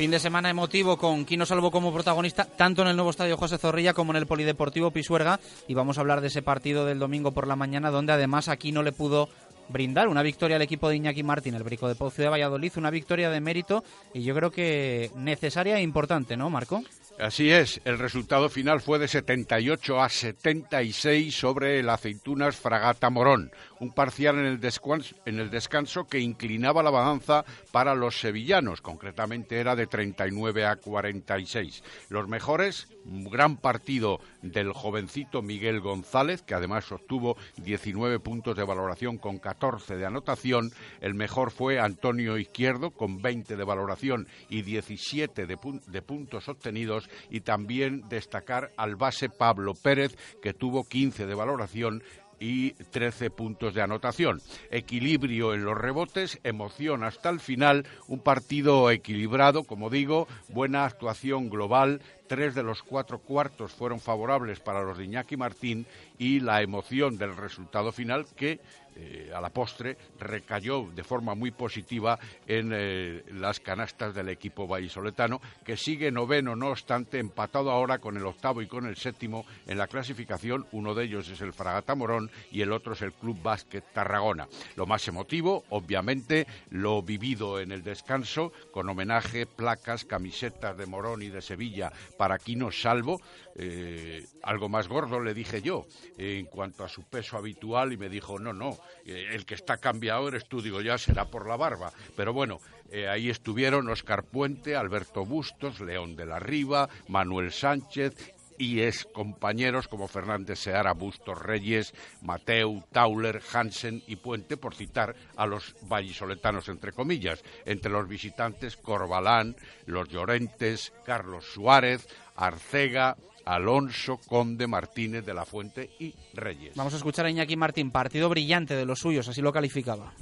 [0.05, 3.57] Fin de semana emotivo con Quino Salvo como protagonista, tanto en el nuevo estadio José
[3.57, 5.41] Zorrilla como en el Polideportivo Pisuerga.
[5.67, 8.71] Y vamos a hablar de ese partido del domingo por la mañana, donde además aquí
[8.71, 9.31] no le pudo
[9.71, 12.91] brindar una victoria al equipo de Iñaki Martín, el Brico de Pozo de Valladolid, una
[12.91, 13.83] victoria de mérito
[14.13, 16.83] y yo creo que necesaria e importante, ¿no, Marco?
[17.19, 23.53] Así es, el resultado final fue de 78 a 76 sobre el Aceitunas Fragata Morón,
[23.79, 29.87] un parcial en el, descanso, que inclinaba la balanza para los sevillanos, concretamente era de
[29.87, 31.85] 39 a 46.
[32.09, 38.65] Los mejores, un gran partido del jovencito Miguel González, que además obtuvo 19 puntos de
[38.65, 40.73] valoración con 14 de anotación.
[41.01, 47.04] El mejor fue Antonio Izquierdo, con 20 de valoración y 17 de, de puntos obtenidos.
[47.31, 52.03] Y también destacar al base Pablo Pérez, que tuvo 15 de valoración
[52.41, 54.41] y 13 puntos de anotación.
[54.71, 61.49] Equilibrio en los rebotes, emoción hasta el final, un partido equilibrado, como digo, buena actuación
[61.49, 62.01] global.
[62.27, 65.87] Tres de los cuatro cuartos fueron favorables para los de Iñaki Martín
[66.19, 68.61] y la emoción del resultado final que
[68.97, 74.67] eh, a la postre recayó de forma muy positiva en eh, las canastas del equipo
[74.67, 79.45] vallisoletano, que sigue noveno, no obstante, empatado ahora con el octavo y con el séptimo
[79.67, 80.67] en la clasificación.
[80.73, 84.49] Uno de ellos es el Fragata Morón y el otro es el Club Básquet Tarragona.
[84.77, 91.23] Lo más emotivo, obviamente, lo vivido en el descanso, con homenaje, placas, camisetas de Morón
[91.23, 93.21] y de Sevilla para Quino Salvo.
[93.57, 95.87] Eh, algo más gordo le dije yo
[96.19, 100.29] en cuanto a su peso habitual y me dijo, no, no, el que está cambiado
[100.29, 101.93] eres tú, digo, ya será por la barba.
[102.17, 102.61] Pero bueno,
[102.91, 109.05] eh, ahí estuvieron Oscar Puente, Alberto Bustos, León de la Riva, Manuel Sánchez y ex
[109.05, 115.75] compañeros como Fernández Seara, Bustos Reyes, Mateu, Tauler, Hansen y Puente, por citar a los
[115.83, 117.43] vallisoletanos, entre comillas.
[117.65, 119.57] Entre los visitantes, Corbalán,
[119.87, 122.07] los Llorentes, Carlos Suárez,
[122.37, 126.75] Arcega, Alonso, Conde, Martínez de la Fuente y Reyes.
[126.75, 130.13] Vamos a escuchar a Iñaki Martín, partido brillante de los suyos, así lo calificaba.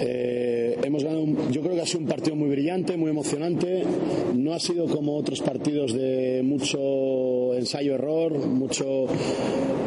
[0.00, 3.84] Eh, hemos ganado, un, yo creo que ha sido un partido muy brillante, muy emocionante.
[4.34, 9.06] No ha sido como otros partidos de mucho ensayo-error, mucho.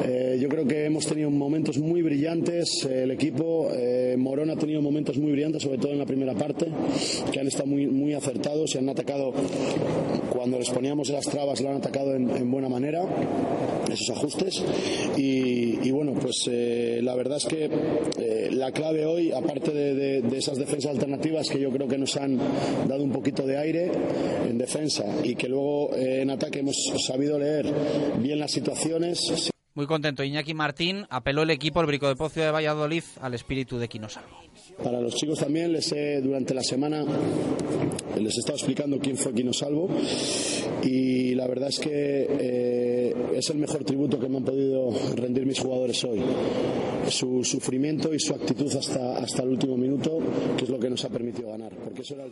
[0.06, 2.84] Eh, yo creo que hemos tenido momentos muy brillantes.
[2.84, 6.68] el equipo eh, Morón ha tenido momentos muy brillantes, sobre todo en la primera parte,
[7.32, 8.72] que han estado muy, muy acertados.
[8.72, 9.32] Se han atacado
[10.30, 13.06] cuando les poníamos las trabas, lo han atacado en, en buena manera
[13.90, 14.62] esos ajustes.
[15.16, 17.70] Y, y bueno, pues eh, la verdad es que
[18.20, 21.98] eh, la clave hoy, aparte de, de, de, esas defensas alternativas que yo creo que
[21.98, 22.38] nos han
[22.90, 23.90] dado un poquito de aire
[24.50, 27.66] en defensa y que luego eh, en ataque hemos sabido leer
[28.20, 29.53] bien las situaciones.
[29.76, 30.24] Muy contento.
[30.24, 34.08] Iñaki Martín apeló el equipo, el Brico de Pocio de Valladolid, al espíritu de Quino
[34.08, 34.38] Salvo.
[34.84, 37.04] Para los chicos también les he, durante la semana
[38.20, 39.90] les he estado explicando quién fue Quino Salvo
[40.84, 45.46] y la verdad es que eh, es el mejor tributo que me han podido rendir
[45.46, 46.22] mis jugadores hoy.
[47.10, 50.20] Su sufrimiento y su actitud hasta, hasta el último minuto,
[50.56, 51.74] que es lo que nos ha permitido ganar.
[51.76, 52.32] Porque eso era el...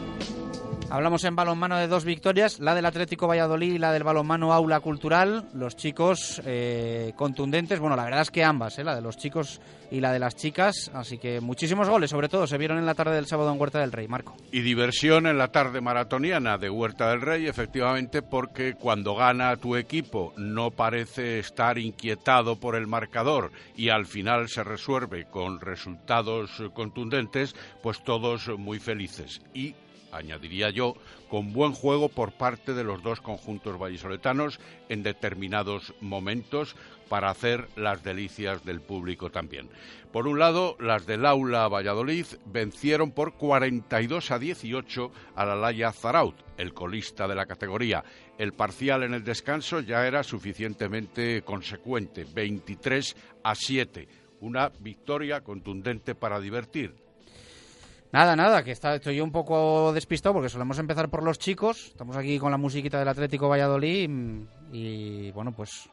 [0.91, 4.81] Hablamos en balonmano de dos victorias, la del Atlético Valladolid y la del balonmano Aula
[4.81, 5.45] Cultural.
[5.53, 9.61] Los chicos eh, contundentes, bueno, la verdad es que ambas, eh, la de los chicos
[9.89, 10.91] y la de las chicas.
[10.93, 13.79] Así que muchísimos goles, sobre todo, se vieron en la tarde del sábado en Huerta
[13.79, 14.35] del Rey, Marco.
[14.51, 19.77] Y diversión en la tarde maratoniana de Huerta del Rey, efectivamente, porque cuando gana tu
[19.77, 26.61] equipo no parece estar inquietado por el marcador y al final se resuelve con resultados
[26.73, 29.41] contundentes, pues todos muy felices.
[29.53, 29.73] Y
[30.11, 30.95] añadiría yo,
[31.29, 34.59] con buen juego por parte de los dos conjuntos vallisoletanos
[34.89, 36.75] en determinados momentos
[37.11, 39.69] para hacer las delicias del público también.
[40.13, 45.91] Por un lado, las del Aula Valladolid vencieron por 42 a 18 a la Laya
[45.91, 48.03] Zaraut, el colista de la categoría.
[48.37, 54.07] El parcial en el descanso ya era suficientemente consecuente, 23 a 7.
[54.39, 57.10] Una victoria contundente para divertir
[58.11, 61.87] Nada, nada, que está, estoy un poco despistado porque solemos empezar por los chicos.
[61.87, 64.09] Estamos aquí con la musiquita del Atlético Valladolid
[64.73, 65.89] y, y, bueno, pues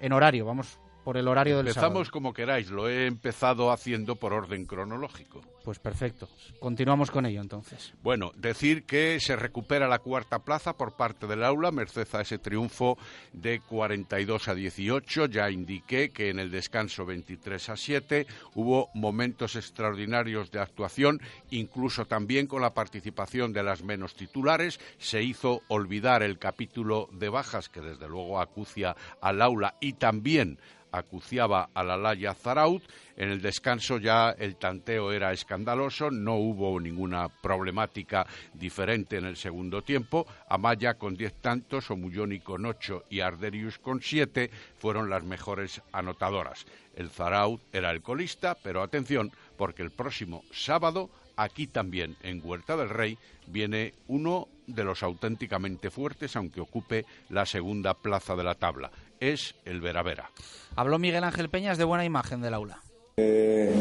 [0.00, 2.10] en horario, vamos por el horario del Empezamos sábado.
[2.10, 5.40] como queráis, lo he empezado haciendo por orden cronológico.
[5.64, 6.28] Pues perfecto.
[6.58, 7.92] Continuamos con ello entonces.
[8.02, 12.38] Bueno, decir que se recupera la cuarta plaza por parte del aula, merced a ese
[12.38, 12.98] triunfo
[13.32, 15.26] de 42 a 18.
[15.26, 22.06] Ya indiqué que en el descanso 23 a 7 hubo momentos extraordinarios de actuación, incluso
[22.06, 24.80] también con la participación de las menos titulares.
[24.98, 30.58] Se hizo olvidar el capítulo de bajas que desde luego acucia al aula y también
[30.96, 32.82] acuciaba a la Laya Zaraut.
[33.16, 39.36] En el descanso ya el tanteo era escandaloso, no hubo ninguna problemática diferente en el
[39.36, 40.26] segundo tiempo.
[40.48, 46.66] Amaya con 10 tantos, Omulloni con 8 y Arderius con 7 fueron las mejores anotadoras.
[46.94, 52.76] El Zaraut era el colista, pero atención, porque el próximo sábado, aquí también en Huerta
[52.76, 58.54] del Rey, viene uno de los auténticamente fuertes, aunque ocupe la segunda plaza de la
[58.54, 58.90] tabla.
[59.20, 60.30] Es el Veravera.
[60.74, 62.80] Habló Miguel Ángel Peñas de buena imagen del aula.
[63.16, 63.72] Eh,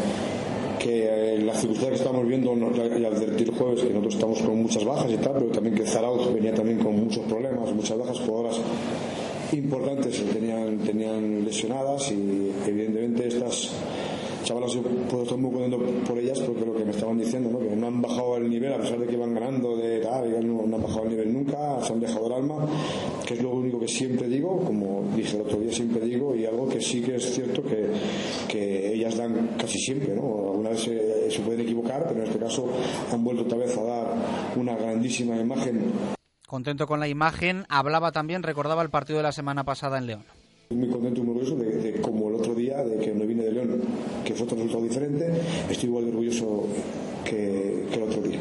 [0.79, 4.13] que eh, las circunstancias que estamos viendo no- ya ya desde el jueves, que nosotros
[4.15, 7.71] estamos con muchas bajas y tal, pero también que Zarauz venía también con muchos problemas,
[7.73, 8.59] muchas bajas, jugadoras
[9.51, 13.71] importantes tenían, tenían lesionadas y evidentemente estas
[14.45, 17.59] chavalas yo puedo estar muy contento por ellas porque lo que me estaban diciendo, ¿no?
[17.59, 20.75] que no han bajado el nivel a pesar de que van ganando de tal, no,
[20.75, 22.67] han bajado el nivel nunca, se han dejado el alma,
[23.25, 26.45] que es lo único que siempre digo, como dije el otro día siempre digo, y
[26.45, 27.87] algo que sí que es cierto que,
[28.47, 30.51] que ellas dan casi siempre, ¿no?
[30.51, 32.67] Alguna vez se, se pueden equivocar, pero en este caso
[33.11, 34.07] han vuelto otra vez a dar
[34.55, 36.15] una grandísima imagen
[36.47, 40.25] Contento con la imagen, hablaba también, recordaba el partido de la semana pasada en León.
[40.65, 43.27] Estoy muy contento y muy orgulloso de, de como el otro día, de que me
[43.27, 43.83] vine de León,
[44.25, 45.31] que fue otro resultado diferente,
[45.69, 46.67] estoy igual de orgulloso
[47.23, 48.39] que, que el otro día.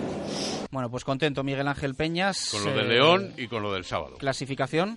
[0.70, 2.48] Bueno, pues contento Miguel Ángel Peñas.
[2.50, 4.16] Con lo de eh, León y con lo del sábado.
[4.16, 4.96] Clasificación.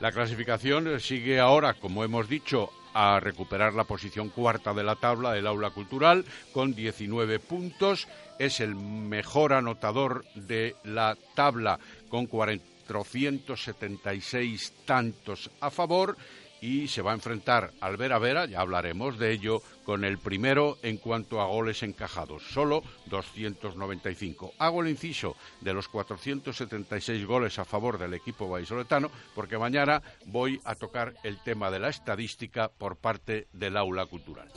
[0.00, 5.34] La clasificación sigue ahora, como hemos dicho, a recuperar la posición cuarta de la tabla
[5.34, 8.08] del aula cultural con 19 puntos.
[8.38, 11.78] Es el mejor anotador de la tabla
[12.08, 16.16] con 476 tantos a favor
[16.60, 20.78] y se va a enfrentar al Vera Vera, ya hablaremos de ello, con el primero
[20.82, 24.54] en cuanto a goles encajados, solo 295.
[24.58, 30.60] Hago el inciso de los 476 goles a favor del equipo vallisoletano porque mañana voy
[30.64, 34.48] a tocar el tema de la estadística por parte del aula cultural.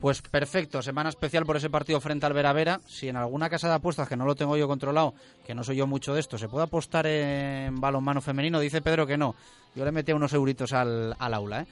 [0.00, 2.80] Pues perfecto, semana especial por ese partido frente al Vera Vera.
[2.86, 5.14] Si en alguna casa de apuestas, que no lo tengo yo controlado,
[5.46, 9.06] que no soy yo mucho de esto, se puede apostar en balonmano femenino, dice Pedro
[9.06, 9.34] que no.
[9.74, 11.66] Yo le metí unos euritos al, al aula, ¿eh?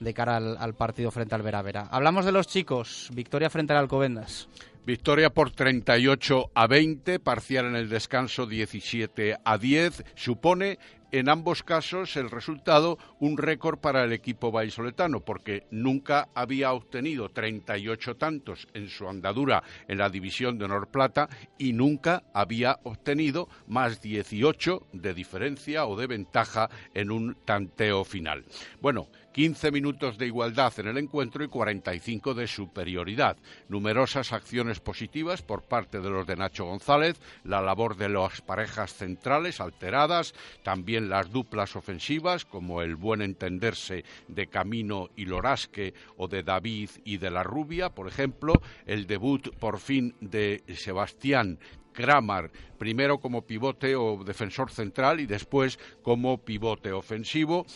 [0.00, 1.88] de cara al, partido frente al Vera Vera.
[1.90, 4.48] Hablamos de los chicos, victoria frente al Alcobendas.
[4.86, 10.04] Victoria por 38 a 20, parcial en el descanso 17 a 10.
[10.14, 10.78] Supone
[11.12, 17.30] en ambos casos el resultado un récord para el equipo vallisoletano, porque nunca había obtenido
[17.30, 21.28] 38 tantos en su andadura en la división de honor plata
[21.58, 28.44] y nunca había obtenido más 18 de diferencia o de ventaja en un tanteo final.
[28.80, 33.36] Bueno, 15 minutos de igualdad en el encuentro y 45 de superioridad.
[33.68, 38.94] Numerosas acciones positivas por parte de los de Nacho González, la labor de las parejas
[38.94, 40.34] centrales alteradas,
[40.64, 46.90] también las duplas ofensivas como el buen entenderse de Camino y Lorasque o de David
[47.04, 48.54] y de la Rubia, por ejemplo,
[48.86, 51.60] el debut por fin de Sebastián
[51.92, 57.66] Kramar, primero como pivote o defensor central y después como pivote ofensivo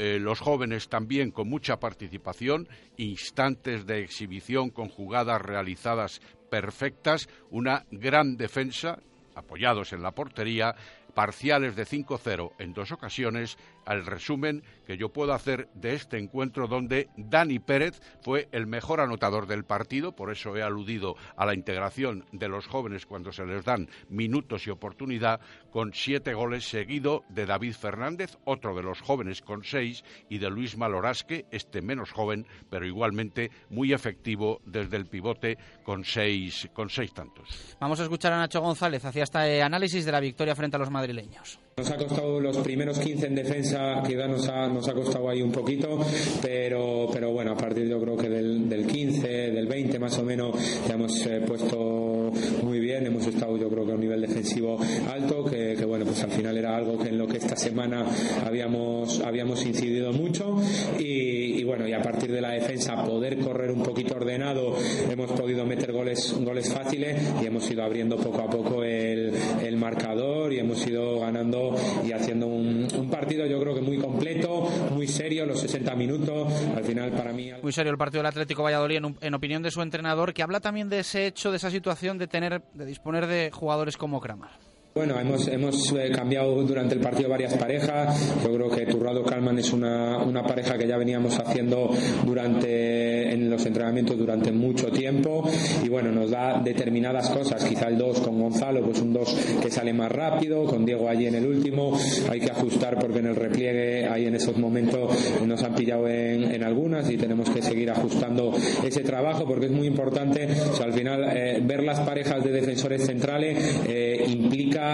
[0.00, 7.84] eh, los jóvenes también con mucha participación, instantes de exhibición con jugadas realizadas perfectas, una
[7.90, 9.00] gran defensa,
[9.34, 10.76] apoyados en la portería,
[11.14, 13.58] parciales de 5-0 en dos ocasiones,
[13.88, 19.00] al resumen que yo puedo hacer de este encuentro donde Dani Pérez fue el mejor
[19.00, 23.46] anotador del partido, por eso he aludido a la integración de los jóvenes cuando se
[23.46, 29.00] les dan minutos y oportunidad, con siete goles seguido de David Fernández, otro de los
[29.00, 34.98] jóvenes con seis, y de Luis Malorasque, este menos joven, pero igualmente muy efectivo desde
[34.98, 37.76] el pivote con seis, con seis tantos.
[37.80, 40.90] Vamos a escuchar a Nacho González hacia este análisis de la victoria frente a los
[40.90, 41.58] madrileños.
[41.78, 45.42] Nos ha costado los primeros 15 en defensa, quizás nos ha, nos ha costado ahí
[45.42, 45.98] un poquito,
[46.42, 50.24] pero, pero bueno, a partir yo creo que del, del 15, del 20 más o
[50.24, 50.54] menos,
[50.86, 52.17] ya hemos eh, puesto
[52.62, 54.78] muy bien, hemos estado yo creo que a un nivel defensivo
[55.10, 58.04] alto, que, que, bueno, pues al final era algo que en lo que esta semana
[58.44, 60.56] habíamos, habíamos incidido mucho.
[60.98, 64.74] Y, y bueno, y a partir de la defensa poder correr un poquito ordenado,
[65.10, 69.32] hemos podido meter goles, goles fáciles y hemos ido abriendo poco a poco el,
[69.62, 71.74] el marcador y hemos ido ganando
[72.06, 76.52] y haciendo un, un partido yo creo que muy completo, muy serio, los 60 minutos,
[76.76, 77.50] al final para mí...
[77.62, 80.60] Muy serio el partido del Atlético Valladolid en, en opinión de su entrenador, que habla
[80.60, 84.50] también de ese hecho, de esa situación de tener, de disponer de jugadores como Kramer.
[84.98, 88.34] Bueno, hemos, hemos eh, cambiado durante el partido varias parejas.
[88.42, 91.90] Yo creo que Turrado Calman es una, una pareja que ya veníamos haciendo
[92.26, 95.48] durante en los entrenamientos durante mucho tiempo
[95.84, 97.64] y bueno, nos da determinadas cosas.
[97.64, 101.26] Quizá el 2 con Gonzalo, pues un 2 que sale más rápido, con Diego allí
[101.26, 101.96] en el último.
[102.28, 105.12] Hay que ajustar porque en el repliegue ahí en esos momentos
[105.46, 108.52] nos han pillado en, en algunas y tenemos que seguir ajustando
[108.84, 110.48] ese trabajo porque es muy importante.
[110.82, 114.87] Al final eh, ver las parejas de defensores centrales eh, implica,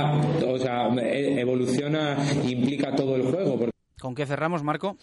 [0.46, 3.58] o sea, e- evoluciona, implica todo el juego.
[3.58, 4.96] porque ¿Con qué cerramos, Marco?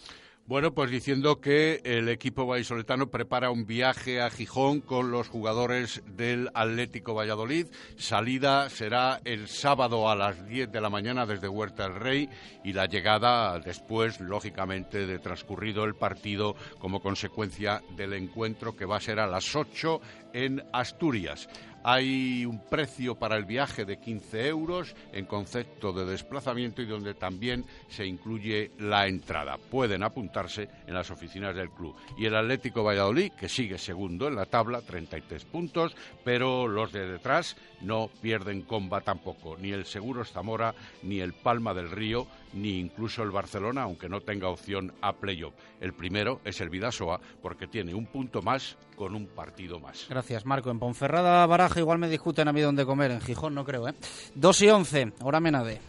[0.44, 6.02] Bueno, pues diciendo que el equipo vallisoletano prepara un viaje a Gijón con los jugadores
[6.04, 7.68] del Atlético Valladolid.
[7.96, 12.28] Salida será el sábado a las 10 de la mañana desde Huerta del Rey
[12.64, 18.96] y la llegada después, lógicamente, de transcurrido el partido como consecuencia del encuentro que va
[18.96, 20.00] a ser a las 8
[20.32, 21.48] en Asturias.
[21.84, 27.14] Hay un precio para el viaje de 15 euros en concepto de desplazamiento y donde
[27.14, 29.58] también se incluye la entrada.
[29.58, 31.96] Pueden apuntarse en las oficinas del club.
[32.16, 37.08] Y el Atlético Valladolid, que sigue segundo en la tabla, 33 puntos, pero los de
[37.08, 39.56] detrás no pierden comba tampoco.
[39.58, 44.20] Ni el Seguros Zamora, ni el Palma del Río, ni incluso el Barcelona, aunque no
[44.20, 45.54] tenga opción a playoff.
[45.80, 50.06] El primero es el Vidasoa, porque tiene un punto más con un partido más.
[50.08, 50.70] Gracias, Marco.
[50.70, 53.10] En Ponferrada, Baraja, igual me discuten a mí dónde comer.
[53.10, 53.94] En Gijón no creo, ¿eh?
[54.34, 55.80] 2 y 11, hora Menade.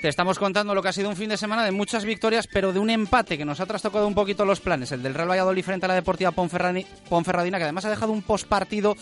[0.00, 2.74] Te estamos contando lo que ha sido un fin de semana de muchas victorias, pero
[2.74, 4.92] de un empate que nos ha trastocado un poquito los planes.
[4.92, 8.96] El del Real Valladolid frente a la Deportiva Ponferradina, que además ha dejado un postpartido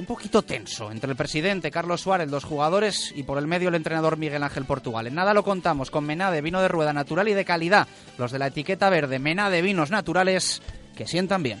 [0.00, 3.74] un poquito tenso entre el presidente Carlos Suárez, los jugadores y por el medio el
[3.74, 5.06] entrenador Miguel Ángel Portugal.
[5.06, 7.86] En nada lo contamos con Menade, vino de rueda natural y de calidad.
[8.16, 10.62] Los de la etiqueta verde, Menade, vinos naturales
[10.96, 11.60] que sientan bien.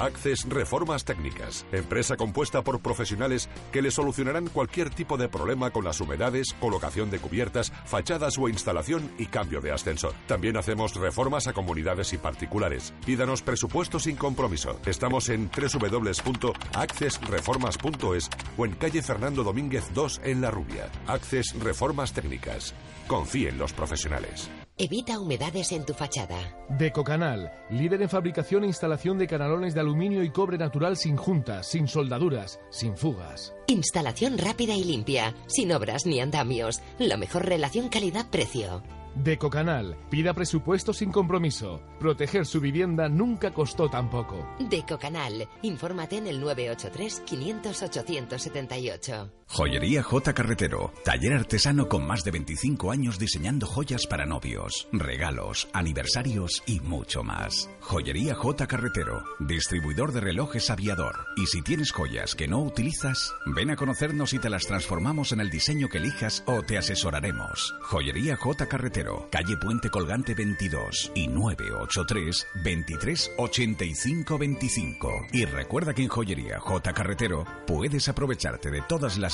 [0.00, 5.84] Access Reformas Técnicas, empresa compuesta por profesionales que le solucionarán cualquier tipo de problema con
[5.84, 10.14] las humedades, colocación de cubiertas, fachadas o instalación y cambio de ascensor.
[10.26, 12.92] También hacemos reformas a comunidades y particulares.
[13.06, 14.80] Pídanos presupuesto sin compromiso.
[14.84, 20.90] Estamos en www.accessreformas.es o en calle Fernando Domínguez 2 en La Rubia.
[21.06, 22.74] Access Reformas Técnicas.
[23.06, 24.50] Confíe en los profesionales.
[24.76, 26.36] Evita humedades en tu fachada.
[26.68, 31.68] Decocanal, líder en fabricación e instalación de canalones de aluminio y cobre natural sin juntas,
[31.68, 33.54] sin soldaduras, sin fugas.
[33.68, 36.80] Instalación rápida y limpia, sin obras ni andamios.
[36.98, 38.82] La mejor relación calidad-precio.
[39.14, 41.80] Decocanal, pida presupuesto sin compromiso.
[42.00, 44.44] Proteger su vivienda nunca costó tan poco.
[44.58, 49.30] Decocanal, infórmate en el 983 500 878.
[49.46, 50.34] Joyería J.
[50.34, 56.80] Carretero, taller artesano con más de 25 años diseñando joyas para novios, regalos, aniversarios y
[56.80, 57.70] mucho más.
[57.80, 58.66] Joyería J.
[58.66, 61.26] Carretero, distribuidor de relojes aviador.
[61.36, 65.40] Y si tienes joyas que no utilizas, ven a conocernos y te las transformamos en
[65.40, 67.74] el diseño que elijas o te asesoraremos.
[67.82, 68.66] Joyería J.
[68.66, 75.26] Carretero, calle Puente Colgante 22 y 983 23 85 25.
[75.32, 76.92] Y recuerda que en Joyería J.
[76.92, 79.33] Carretero puedes aprovecharte de todas las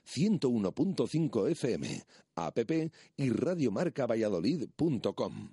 [0.13, 2.03] 101.5 FM,
[2.35, 2.59] app
[3.17, 5.49] y radiomarcavalladolid.com.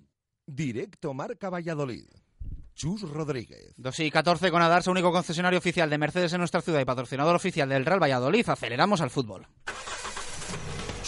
[0.46, 2.06] Directo Marca Valladolid.
[2.74, 3.74] Chus Rodríguez.
[3.76, 7.34] 2 y 14 con Adarsa, único concesionario oficial de Mercedes en nuestra ciudad y patrocinador
[7.34, 8.48] oficial del Real Valladolid.
[8.48, 9.48] Aceleramos al fútbol.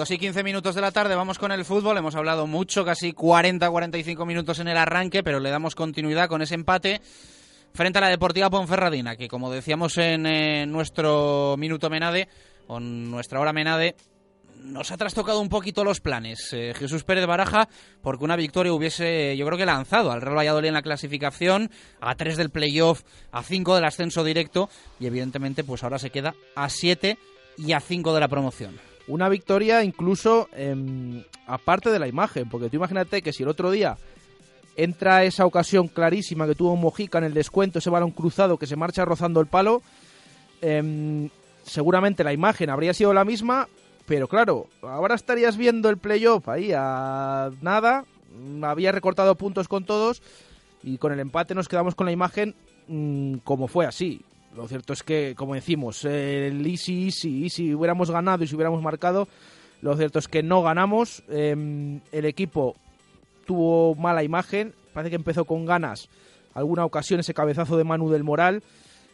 [0.00, 1.98] 2 y 15 minutos de la tarde, vamos con el fútbol.
[1.98, 6.54] Hemos hablado mucho, casi 40-45 minutos en el arranque, pero le damos continuidad con ese
[6.54, 7.02] empate
[7.74, 12.28] frente a la Deportiva Ponferradina, que como decíamos en eh, nuestro minuto Menade,
[12.66, 13.94] o nuestra hora Menade,
[14.62, 16.48] nos ha trastocado un poquito los planes.
[16.54, 17.68] Eh, Jesús Pérez Baraja,
[18.00, 21.70] porque una victoria hubiese, yo creo que lanzado al Real Valladolid en la clasificación,
[22.00, 23.02] a 3 del playoff,
[23.32, 27.18] a 5 del ascenso directo, y evidentemente pues ahora se queda a 7
[27.58, 28.89] y a 5 de la promoción.
[29.08, 33.70] Una victoria incluso em, aparte de la imagen, porque tú imagínate que si el otro
[33.70, 33.96] día
[34.76, 38.76] entra esa ocasión clarísima que tuvo Mojica en el descuento, ese balón cruzado que se
[38.76, 39.82] marcha rozando el palo,
[40.62, 41.28] em,
[41.64, 43.68] seguramente la imagen habría sido la misma,
[44.06, 48.04] pero claro, ahora estarías viendo el playoff ahí a nada,
[48.62, 50.22] había recortado puntos con todos
[50.82, 52.54] y con el empate nos quedamos con la imagen
[52.88, 54.22] mm, como fue así.
[54.54, 58.82] Lo cierto es que, como decimos, el easy, easy, si hubiéramos ganado y si hubiéramos
[58.82, 59.28] marcado,
[59.80, 61.22] lo cierto es que no ganamos.
[61.28, 62.74] Em, el equipo
[63.46, 66.08] tuvo mala imagen, parece que empezó con ganas.
[66.52, 68.62] Alguna ocasión ese cabezazo de Manu del Moral,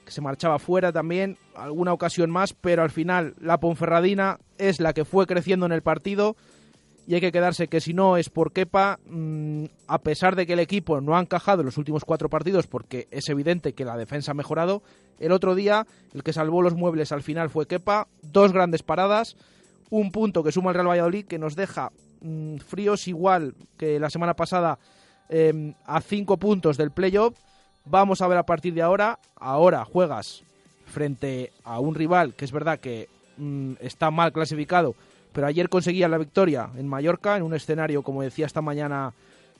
[0.04, 4.94] que se marchaba fuera también, alguna ocasión más, pero al final la Ponferradina es la
[4.94, 6.36] que fue creciendo en el partido
[7.06, 10.54] y hay que quedarse que si no es por Kepa, mm, a pesar de que
[10.54, 13.96] el equipo no ha encajado en los últimos cuatro partidos, porque es evidente que la
[13.96, 14.82] defensa ha mejorado,
[15.20, 19.36] el otro día el que salvó los muebles al final fue Kepa, dos grandes paradas,
[19.90, 24.10] un punto que suma el Real Valladolid que nos deja mm, fríos igual que la
[24.10, 24.78] semana pasada
[25.28, 27.38] em, a cinco puntos del playoff.
[27.84, 30.42] Vamos a ver a partir de ahora, ahora juegas
[30.86, 34.96] frente a un rival que es verdad que mm, está mal clasificado,
[35.36, 39.12] pero ayer conseguía la victoria en Mallorca, en un escenario, como decía esta mañana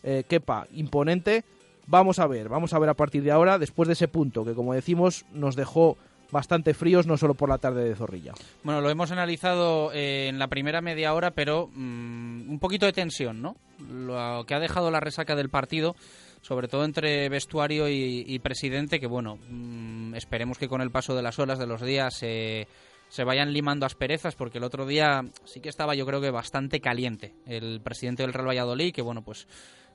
[0.03, 1.45] eh, Kepa, imponente.
[1.87, 4.55] Vamos a ver, vamos a ver a partir de ahora, después de ese punto que,
[4.55, 5.99] como decimos, nos dejó
[6.31, 8.33] bastante fríos, no solo por la tarde de Zorrilla.
[8.65, 12.95] Bueno, lo hemos analizado eh, en la primera media hora, pero mm, un poquito de
[12.95, 13.57] tensión, ¿no?
[13.87, 15.95] Lo que ha dejado la resaca del partido,
[16.41, 21.23] sobre todo entre vestuario y, presidente, que bueno, mm, esperemos que con el paso de
[21.23, 22.67] las horas, de los días, eh,
[23.09, 26.81] se vayan limando asperezas, porque el otro día sí que estaba yo creo que bastante
[26.81, 29.47] caliente el presidente del Real Valladolid, que bueno, pues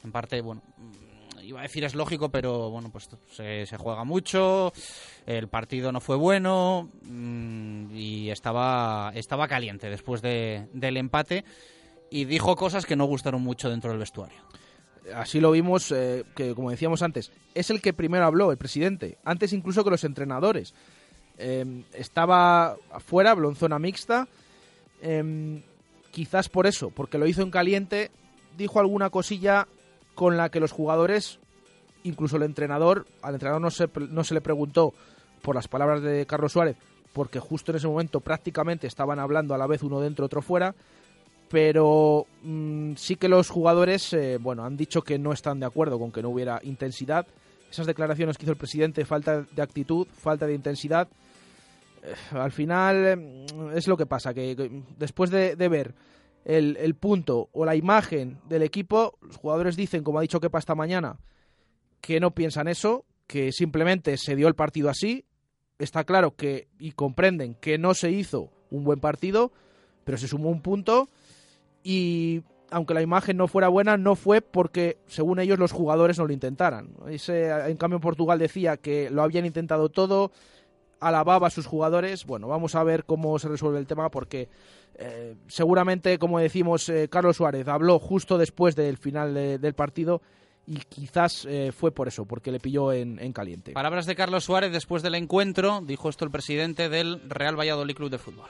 [0.03, 4.71] en parte, bueno, mm, iba a decir es lógico, pero bueno, pues se, juega mucho,
[5.25, 11.43] el partido no fue bueno mm, y estaba, estaba caliente después de, del empate
[12.09, 14.41] y dijo cosas que no gustaron mucho dentro del vestuario.
[15.15, 19.17] Así lo vimos, eh, que como decíamos antes, es el que primero habló, el presidente,
[19.23, 20.75] antes incluso que los entrenadores.
[21.41, 24.27] Em, estaba afuera, habló zona mixta.
[25.01, 25.63] Em,
[26.11, 28.11] quizás por eso, porque lo hizo en caliente,
[28.57, 29.67] dijo alguna cosilla
[30.13, 31.39] con la que los jugadores,
[32.03, 34.93] incluso el entrenador, al entrenador no se, no se le preguntó
[35.41, 36.77] por las palabras de Carlos Suárez,
[37.11, 40.75] porque justo en ese momento prácticamente estaban hablando a la vez uno dentro, otro fuera,
[41.49, 45.97] pero mm, sí que los jugadores, eh, bueno, han dicho que no están de acuerdo
[45.97, 47.25] con que no hubiera intensidad.
[47.71, 51.07] Esas declaraciones que hizo el presidente, falta de actitud, falta de intensidad,
[52.31, 53.45] al final eh,
[53.75, 55.93] es lo que pasa, que, después de, ver
[56.45, 60.75] el, punto o la imagen del equipo, los jugadores dicen, como ha dicho Kepa esta
[60.75, 61.19] mañana,
[61.99, 65.25] que no piensan eso, que simplemente se dio el partido así.
[65.77, 69.51] Está claro que y comprenden que no se hizo un buen partido,
[70.03, 71.09] pero se sumó un punto
[71.83, 76.25] y aunque la imagen no fuera buena, no fue porque, según ellos, los jugadores no
[76.25, 76.89] lo intentaran.
[77.05, 80.31] En cambio, Portugal decía que lo habían intentado todo,
[81.01, 82.25] alababa a sus jugadores.
[82.25, 84.47] Bueno, vamos a ver cómo se resuelve el tema porque
[84.95, 90.21] eh, seguramente, como decimos, eh, Carlos Suárez habló justo después del final del partido
[90.65, 93.73] y quizás eh, fue por eso, porque le pilló en, en, caliente.
[93.73, 98.11] Palabras de Carlos Suárez después del encuentro, dijo esto el presidente del Real Valladolid Club
[98.11, 98.47] de Fútbol.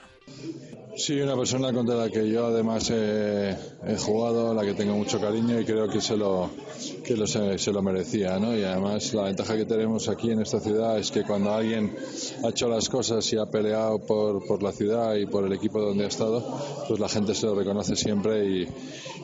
[0.94, 3.56] Sí, una persona contra la que yo además he,
[3.98, 6.50] jugado, la que tengo mucho cariño y creo que se lo,
[7.02, 8.38] que lo, se, lo merecía.
[8.38, 8.54] ¿no?
[8.54, 11.96] Y además la ventaja que tenemos aquí en esta ciudad es que cuando alguien
[12.44, 15.80] ha hecho las cosas y ha peleado por, por la ciudad y por el equipo
[15.80, 16.44] donde ha estado,
[16.86, 18.68] pues la gente se lo reconoce siempre y,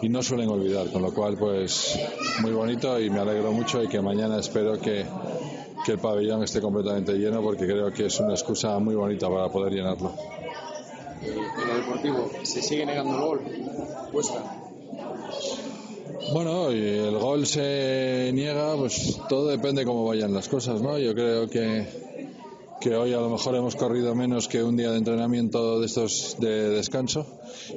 [0.00, 0.90] y no suelen olvidar.
[0.90, 1.98] Con lo cual, pues
[2.40, 5.04] muy bonito y me alegro mucho y que mañana espero que
[5.84, 9.48] que el pabellón esté completamente lleno porque creo que es una excusa muy bonita para
[9.48, 10.12] poder llenarlo.
[11.22, 13.40] En lo deportivo, ¿se sigue negando el gol?
[14.12, 14.58] ¿Cuesta?
[16.32, 20.98] Bueno, y el gol se niega, pues todo depende cómo vayan las cosas, ¿no?
[20.98, 21.86] Yo creo que,
[22.80, 26.36] que hoy a lo mejor hemos corrido menos que un día de entrenamiento de estos
[26.38, 27.26] de descanso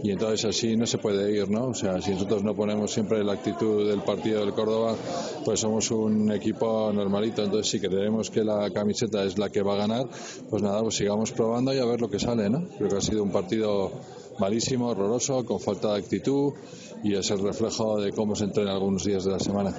[0.04, 1.70] y entonces así no se puede ir, ¿no?
[1.70, 4.96] O sea, si nosotros no ponemos siempre la actitud del partido del Córdoba,
[5.44, 9.74] pues somos un equipo normalito, entonces si creemos que la camiseta es la que va
[9.74, 10.08] a ganar,
[10.50, 12.68] pues nada, pues sigamos probando y a ver lo que sale, ¿no?
[12.78, 13.92] Creo que ha sido un partido
[14.40, 16.54] malísimo, horroroso, con falta de actitud
[17.04, 19.74] y es el reflejo de cómo se entrena algunos días de la semana.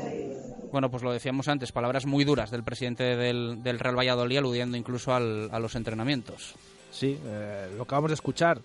[0.72, 4.78] Bueno, pues lo decíamos antes, palabras muy duras del presidente del, del Real Valladolid, aludiendo
[4.78, 6.54] incluso al, a los entrenamientos.
[6.90, 8.58] Sí, eh, lo acabamos de escuchar.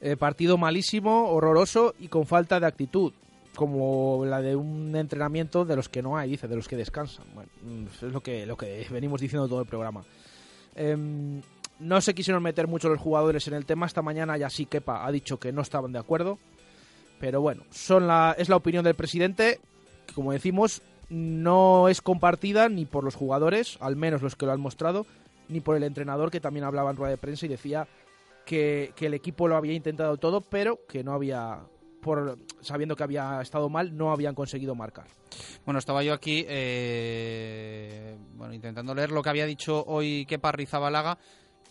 [0.00, 3.12] Eh, partido malísimo, horroroso y con falta de actitud,
[3.54, 7.26] como la de un entrenamiento de los que no hay, dice, de los que descansan.
[7.32, 10.02] Bueno, mm, es lo que, lo que venimos diciendo todo el programa.
[10.74, 11.40] Em,
[11.78, 13.86] no se quisieron meter mucho los jugadores en el tema.
[13.86, 16.40] Esta mañana ya sí Kepa ha dicho que no estaban de acuerdo.
[17.20, 19.60] Pero bueno, son la, es la opinión del presidente,
[20.06, 24.52] que como decimos, no es compartida ni por los jugadores, al menos los que lo
[24.52, 25.06] han mostrado,
[25.48, 27.88] ni por el entrenador que también hablaba en rueda de prensa y decía
[28.46, 31.60] que, que el equipo lo había intentado todo, pero que no había,
[32.00, 35.06] por sabiendo que había estado mal, no habían conseguido marcar.
[35.64, 41.18] Bueno, estaba yo aquí eh, bueno, intentando leer lo que había dicho hoy Kepa Rizabalaga,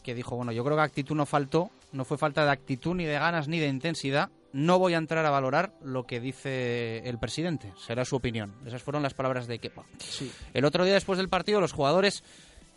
[0.04, 3.06] que dijo, bueno, yo creo que actitud no faltó, no fue falta de actitud, ni
[3.06, 4.30] de ganas, ni de intensidad.
[4.52, 8.56] No voy a entrar a valorar lo que dice el presidente, será su opinión.
[8.66, 9.86] Esas fueron las palabras de Kepa.
[10.00, 10.32] Sí.
[10.54, 12.24] El otro día después del partido, los jugadores,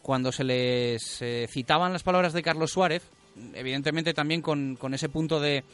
[0.02, 3.02] cuando se les eh, citaban las palabras de Carlos Suárez,
[3.54, 5.64] evidentemente también con, con ese punto de,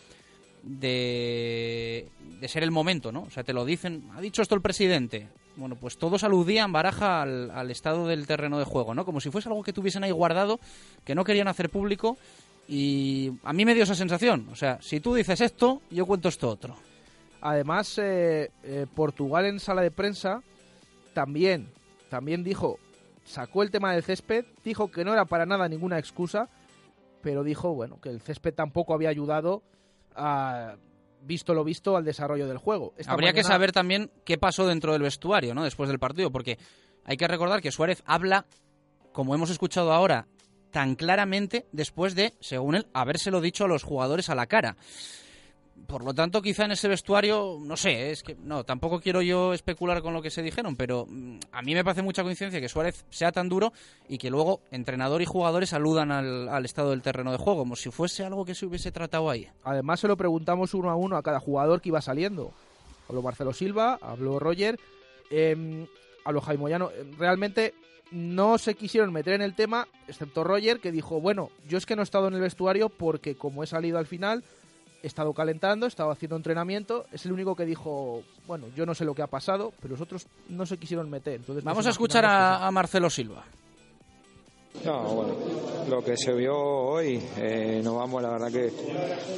[0.62, 2.09] de,
[2.41, 3.23] de ser el momento, ¿no?
[3.23, 5.29] O sea, te lo dicen, ha dicho esto el presidente.
[5.57, 9.05] Bueno, pues todos aludían Baraja al, al estado del terreno de juego, ¿no?
[9.05, 10.61] Como si fuese algo que tuviesen ahí guardado,
[11.05, 12.16] que no querían hacer público.
[12.69, 14.47] Y a mí me dio esa sensación.
[14.53, 16.77] O sea, si tú dices esto, yo cuento esto otro.
[17.40, 20.43] Además, eh, eh, Portugal en sala de prensa
[21.15, 21.69] también,
[22.11, 22.78] también dijo,
[23.24, 26.49] sacó el tema del césped, dijo que no era para nada ninguna excusa,
[27.23, 29.62] pero dijo, bueno, que el césped tampoco había ayudado
[30.15, 30.77] a,
[31.23, 32.93] visto lo visto, al desarrollo del juego.
[32.97, 35.65] Esta Habría que saber también qué pasó dentro del vestuario, ¿no?
[35.65, 36.59] Después del partido, porque
[37.05, 38.47] hay que recordar que Suárez habla,
[39.12, 40.27] como hemos escuchado ahora,
[40.70, 44.77] tan claramente después de, según él, habérselo dicho a los jugadores a la cara.
[45.86, 49.55] Por lo tanto, quizá en ese vestuario, no sé, es que no, tampoco quiero yo
[49.55, 52.69] especular con lo que se dijeron, pero mm, a mí me parece mucha coincidencia que
[52.69, 53.73] Suárez sea tan duro
[54.09, 57.77] y que luego entrenador y jugadores saludan al, al estado del terreno de juego, como
[57.77, 59.49] si fuese algo que se hubiese tratado ahí.
[59.62, 62.53] Además, se lo preguntamos uno a uno a cada jugador que iba saliendo.
[63.09, 64.78] Habló Marcelo Silva, habló Roger,
[65.31, 65.86] eh,
[66.24, 66.90] habló Jaime Moyano.
[67.16, 67.73] Realmente
[68.10, 71.97] no se quisieron meter en el tema, excepto Roger, que dijo, bueno, yo es que
[71.97, 74.44] no he estado en el vestuario porque como he salido al final,
[75.02, 77.06] he estado calentando, he estado haciendo entrenamiento.
[77.12, 80.01] Es el único que dijo, bueno, yo no sé lo que ha pasado, pero los
[80.01, 81.35] otros no se quisieron meter.
[81.35, 83.44] Entonces Vamos a escuchar a, a Marcelo Silva.
[84.85, 85.35] No, bueno,
[85.89, 88.71] lo que se vio hoy, eh, nos vamos la verdad que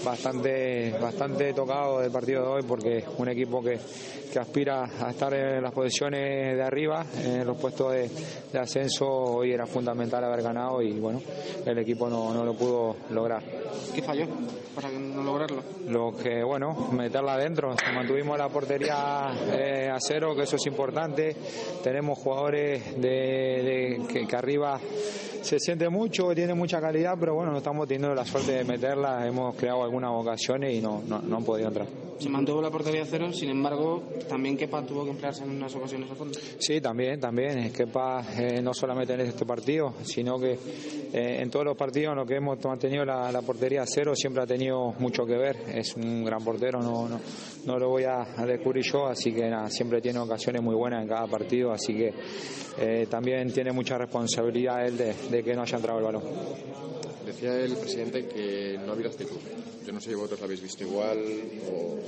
[0.05, 3.79] bastante, bastante tocado del partido de hoy porque un equipo que,
[4.33, 8.11] que aspira a estar en las posiciones de arriba, en los puestos de,
[8.53, 11.21] de ascenso, hoy era fundamental haber ganado y bueno,
[11.65, 13.43] el equipo no, no lo pudo lograr.
[13.95, 14.27] ¿Qué falló
[14.75, 15.63] para no lograrlo?
[15.89, 17.75] Lo que, bueno, meterla adentro.
[17.95, 21.35] Mantuvimos la portería eh, a cero, que eso es importante.
[21.83, 24.79] Tenemos jugadores de, de- que, que arriba
[25.43, 29.27] se siente mucho, tiene mucha calidad, pero bueno, no estamos teniendo la suerte de meterla.
[29.27, 32.10] Hemos creado algunas ocasiones y no, no, no han podido entrar.
[32.21, 36.11] Se mantuvo la portería cero, sin embargo, también Kepa tuvo que emplearse en unas ocasiones
[36.11, 36.39] a fondo.
[36.59, 37.59] Sí, también, también.
[37.61, 41.79] Es que pa, eh, no solamente en este partido, sino que eh, en todos los
[41.79, 45.35] partidos en los que hemos mantenido la, la portería cero siempre ha tenido mucho que
[45.35, 45.57] ver.
[45.73, 47.19] Es un gran portero, no, no,
[47.65, 51.09] no lo voy a, descubrir yo, así que nada, siempre tiene ocasiones muy buenas en
[51.09, 52.13] cada partido, así que
[52.81, 56.23] eh, también tiene mucha responsabilidad él de que no haya entrado el balón.
[57.25, 59.37] Decía el presidente que no había actitud.
[59.87, 61.19] Yo no sé si vosotros lo habéis visto igual
[61.71, 61.99] o...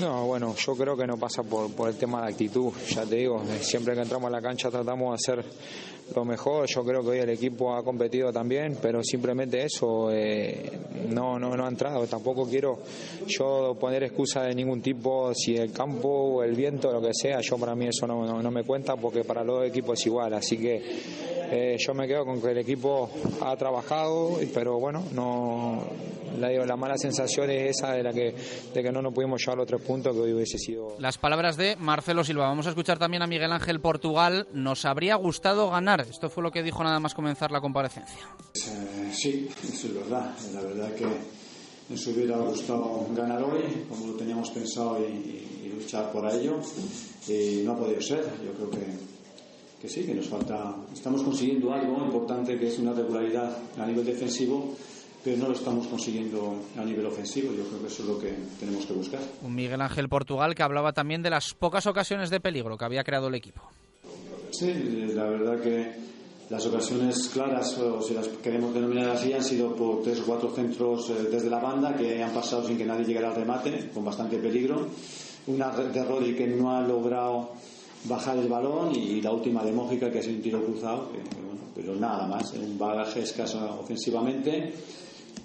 [0.00, 3.16] No, bueno, yo creo que no pasa por, por el tema de actitud, ya te
[3.16, 5.44] digo, siempre que entramos a la cancha tratamos de hacer
[6.14, 10.70] lo mejor, yo creo que hoy el equipo ha competido también, pero simplemente eso eh,
[11.10, 12.78] no, no, no ha entrado, tampoco quiero
[13.26, 17.40] yo poner excusa de ningún tipo, si el campo o el viento, lo que sea,
[17.40, 20.34] yo para mí eso no, no, no me cuenta porque para los equipos es igual,
[20.34, 20.82] así que
[21.50, 23.10] eh, yo me quedo con que el equipo
[23.40, 25.82] ha trabajado, pero bueno, no
[26.38, 28.34] la, la mala sensación es esa de la que,
[28.74, 30.96] de que no nos pudimos llevar los tres puntos que hoy hubiese sido.
[30.98, 32.46] Las palabras de Marcelo Silva.
[32.46, 34.46] Vamos a escuchar también a Miguel Ángel Portugal.
[34.52, 35.97] Nos habría gustado ganar.
[36.06, 38.28] Esto fue lo que dijo nada más comenzar la comparecencia.
[38.54, 40.34] Eh, sí, eso es verdad.
[40.54, 41.06] La verdad que
[41.88, 46.60] nos hubiera gustado ganar hoy, como lo teníamos pensado, y, y luchar por ello.
[47.26, 48.24] Y no ha podido ser.
[48.44, 48.86] Yo creo que,
[49.80, 50.76] que sí, que nos falta.
[50.92, 54.74] Estamos consiguiendo algo importante que es una regularidad a nivel defensivo
[55.24, 57.52] pero no lo estamos consiguiendo a nivel ofensivo.
[57.52, 59.20] Yo creo que eso es lo que tenemos que buscar.
[59.42, 63.04] Un Miguel Ángel Portugal que hablaba también de las pocas ocasiones de peligro que había
[63.04, 63.62] creado el equipo.
[64.50, 64.72] Sí,
[65.14, 65.92] la verdad que
[66.50, 70.50] las ocasiones claras, o si las queremos denominar así, han sido por tres o cuatro
[70.50, 74.04] centros eh, desde la banda que han pasado sin que nadie llegara al remate, con
[74.04, 74.86] bastante peligro.
[75.46, 77.50] Una de Rodri que no ha logrado
[78.04, 81.18] bajar el balón y la última de Mójica que ha sido un tiro cruzado, que,
[81.18, 84.72] bueno, pero nada más, un bagaje escaso ofensivamente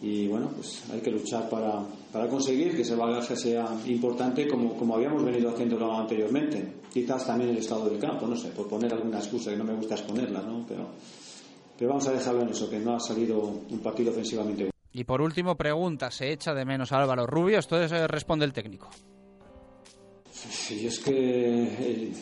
[0.01, 4.77] y bueno, pues hay que luchar para, para conseguir que ese bagaje sea importante como,
[4.77, 6.75] como habíamos venido haciéndolo anteriormente.
[6.93, 9.73] Quizás también el estado del campo, no sé, por poner alguna excusa que no me
[9.73, 10.63] gusta exponerla, ¿no?
[10.67, 10.89] Pero,
[11.75, 14.69] pero vamos a dejarlo en eso, que no ha salido un partido ofensivamente.
[14.91, 17.57] Y por último, pregunta, ¿se echa de menos a Álvaro Rubio?
[17.57, 18.91] Esto es, eh, responde el técnico.
[20.31, 22.13] Sí, es que eh,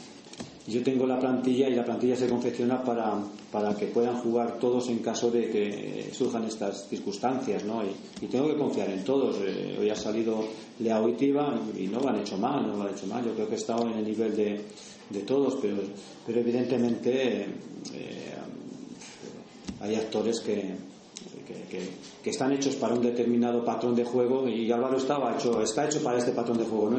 [0.71, 3.15] yo tengo la plantilla y la plantilla se confecciona para,
[3.51, 7.83] para que puedan jugar todos en caso de que surjan estas circunstancias, ¿no?
[7.83, 9.37] Y, tengo que confiar en todos.
[9.41, 10.45] Eh, hoy ha salido
[10.79, 13.23] Leao y y no lo han hecho mal, no lo han hecho mal.
[13.25, 14.61] Yo creo que he estado en el nivel de,
[15.09, 15.77] de todos, pero,
[16.25, 17.45] pero evidentemente
[17.93, 18.33] eh,
[19.81, 20.73] hay actores que,
[21.45, 21.89] que,
[22.23, 26.01] que, están hechos para un determinado patrón de juego y Álvaro estaba hecho, está hecho
[26.01, 26.89] para este patrón de juego.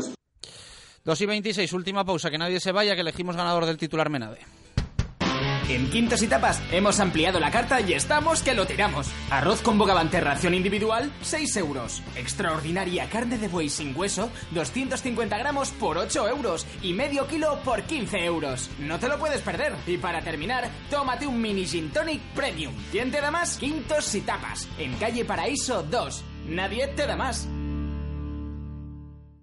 [1.05, 4.39] 2 y 26, última pausa, que nadie se vaya, que elegimos ganador del titular Menade.
[5.69, 9.11] En Quintos y Tapas hemos ampliado la carta y estamos que lo tiramos.
[9.31, 12.03] Arroz con bogavante ración individual, 6 euros.
[12.15, 16.67] Extraordinaria carne de buey sin hueso, 250 gramos por 8 euros.
[16.83, 18.71] Y medio kilo por 15 euros.
[18.81, 19.75] No te lo puedes perder.
[19.87, 22.75] Y para terminar, tómate un mini gin tonic premium.
[22.91, 23.57] ¿Quién te da más?
[23.57, 24.69] Quintos y Tapas.
[24.79, 26.25] En calle Paraíso 2.
[26.49, 27.49] Nadie te da más.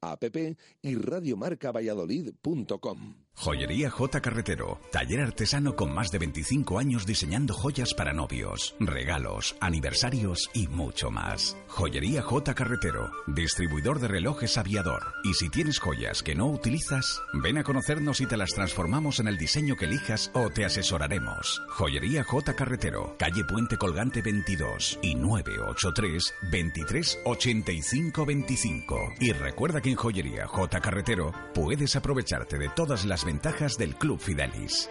[0.00, 0.24] app
[0.82, 3.14] y radiomarcavalladolid.com.
[3.40, 9.54] Joyería J Carretero, taller artesano con más de 25 años diseñando joyas para novios, regalos,
[9.60, 11.56] aniversarios y mucho más.
[11.68, 15.14] Joyería J Carretero, distribuidor de relojes aviador.
[15.22, 19.28] Y si tienes joyas que no utilizas, ven a conocernos y te las transformamos en
[19.28, 21.62] el diseño que elijas o te asesoraremos.
[21.68, 29.12] Joyería J Carretero, calle Puente Colgante 22 y 983 23 85 25.
[29.20, 34.18] Y recuerda que en Joyería J Carretero puedes aprovecharte de todas las ventajas del Club
[34.18, 34.90] Fidelis.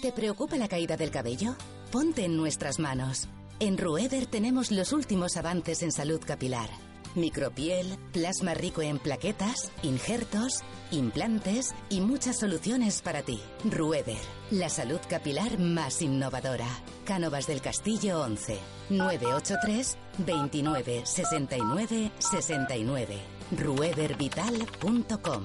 [0.00, 1.54] ¿Te preocupa la caída del cabello?
[1.92, 3.28] Ponte en nuestras manos.
[3.60, 6.68] En Rueder tenemos los últimos avances en salud capilar.
[7.14, 13.40] Micropiel, plasma rico en plaquetas, injertos, implantes y muchas soluciones para ti.
[13.64, 14.18] Rueder,
[14.50, 16.66] la salud capilar más innovadora.
[17.04, 18.58] Cánovas del Castillo 11,
[18.90, 23.20] 983 29 69 69.
[23.56, 25.44] Ruedervital.com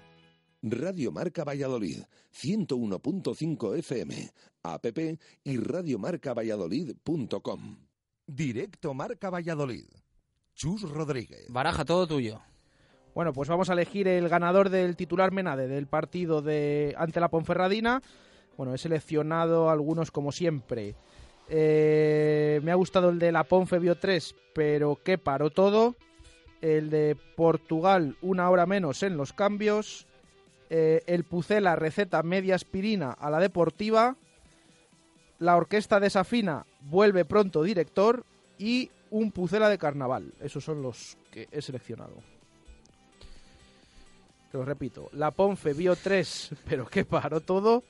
[0.63, 4.29] Radio Marca Valladolid, 101.5 FM,
[4.61, 4.85] app
[5.43, 7.77] y radiomarcavalladolid.com.
[8.27, 9.85] Directo Marca Valladolid.
[10.53, 11.47] Chus Rodríguez.
[11.49, 12.41] Baraja, todo tuyo.
[13.15, 17.29] Bueno, pues vamos a elegir el ganador del titular Menade del partido de ante la
[17.29, 18.03] Ponferradina.
[18.55, 20.93] Bueno, he seleccionado algunos como siempre.
[21.49, 25.95] Eh, me ha gustado el de la Ponfe Bio 3, pero que paró todo.
[26.61, 30.05] el de Portugal una hora menos en los cambios,
[30.73, 34.15] eh, el Pucela receta media aspirina a la deportiva,
[35.37, 38.23] la orquesta desafina vuelve pronto director
[38.57, 40.33] y un Pucela de carnaval.
[40.39, 42.13] Esos son los que he seleccionado.
[44.49, 47.83] Te lo repito, la Ponfe vio tres, pero que paró todo.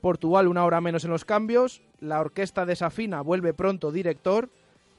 [0.00, 1.80] Portugal una hora menos en los cambios.
[2.00, 4.50] La orquesta desafina vuelve pronto director.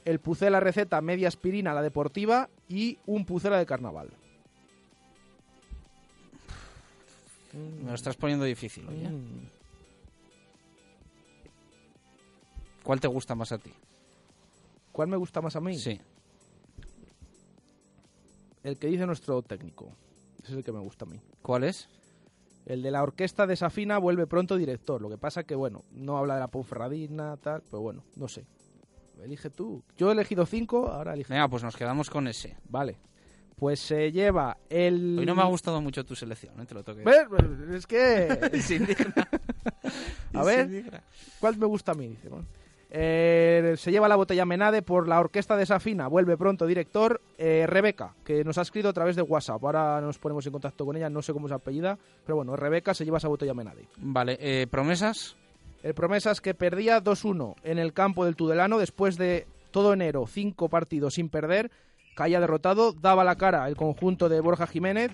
[0.06, 4.12] El Pucela receta media aspirina a la deportiva y un Pucela de carnaval.
[7.54, 9.10] Me lo estás poniendo difícil hoy, ¿eh?
[9.10, 9.50] Mm.
[12.84, 13.74] ¿Cuál te gusta más a ti?
[14.92, 15.78] ¿Cuál me gusta más a mí?
[15.78, 16.00] Sí.
[18.64, 19.92] El que dice nuestro técnico.
[20.42, 21.20] Ese es el que me gusta a mí.
[21.42, 21.90] ¿Cuál es?
[22.66, 25.02] El de la orquesta desafina vuelve pronto director.
[25.02, 28.46] Lo que pasa que, bueno, no habla de la Ponferradina, tal, pero bueno, no sé.
[29.24, 29.84] Elige tú.
[29.98, 31.34] Yo he elegido cinco, ahora elige.
[31.34, 32.58] Venga, pues nos quedamos con ese.
[32.70, 32.98] Vale.
[33.58, 35.18] Pues se lleva el.
[35.18, 36.66] Hoy no me ha gustado mucho tu selección, ¿eh?
[36.68, 37.04] te lo toque.
[37.74, 38.52] Es que.
[38.62, 39.28] Se indigna.
[40.34, 41.02] A ver, indigna.
[41.40, 42.08] ¿cuál me gusta a mí?
[42.08, 42.46] Dice, bueno.
[42.92, 46.08] Eh, se lleva la botella Menade por la orquesta desafina.
[46.08, 49.64] Vuelve pronto director eh, Rebeca, que nos ha escrito a través de WhatsApp.
[49.64, 52.94] Ahora nos ponemos en contacto con ella, no sé cómo se apellida, pero bueno, Rebeca
[52.94, 53.88] se lleva esa botella Menade.
[53.98, 55.36] Vale, eh, ¿promesas?
[55.82, 60.70] El Promesas que perdía 2-1 en el campo del Tudelano después de todo enero, cinco
[60.70, 61.72] partidos sin perder,
[62.18, 65.12] caía derrotado, daba la cara el conjunto de Borja Jiménez,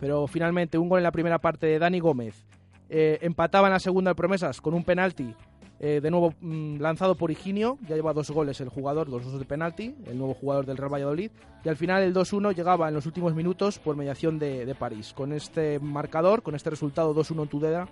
[0.00, 2.46] pero finalmente un gol en la primera parte de Dani Gómez.
[2.88, 5.34] Eh, empataba en la segunda el Promesas con un penalti,
[5.78, 9.38] eh, de nuevo mm, lanzado por Higinio, ya lleva dos goles el jugador, dos goles
[9.38, 11.30] de penalti, el nuevo jugador del Real Valladolid,
[11.62, 15.12] y al final el 2-1 llegaba en los últimos minutos por mediación de, de París.
[15.12, 17.88] Con este marcador, con este resultado 2-1 en Tudela,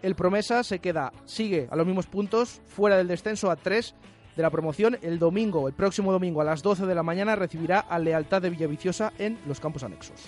[0.00, 3.94] el Promesa se queda, sigue a los mismos puntos, fuera del descenso a 3
[4.36, 4.98] de la promoción.
[5.02, 8.50] El domingo, el próximo domingo a las 12 de la mañana, recibirá a Lealtad de
[8.50, 10.20] Villaviciosa en los campos anexos.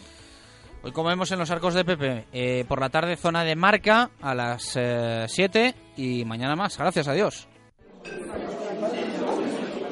[0.82, 2.26] Hoy comemos en los arcos de Pepe.
[2.32, 4.76] Eh, por la tarde, zona de marca a las
[5.28, 6.76] 7 y mañana más.
[6.76, 7.46] Gracias a Dios.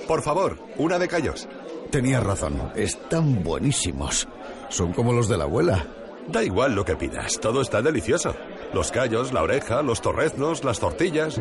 [0.07, 1.49] Por favor, una de callos.
[1.91, 4.27] Tenías razón, están buenísimos.
[4.69, 5.87] Son como los de la abuela.
[6.27, 8.35] Da igual lo que pidas, todo está delicioso.
[8.73, 11.41] Los callos, la oreja, los torreznos, las tortillas.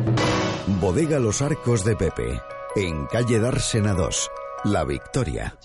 [0.80, 2.40] Bodega Los Arcos de Pepe,
[2.76, 4.30] en calle Dársena 2,
[4.64, 5.56] La Victoria.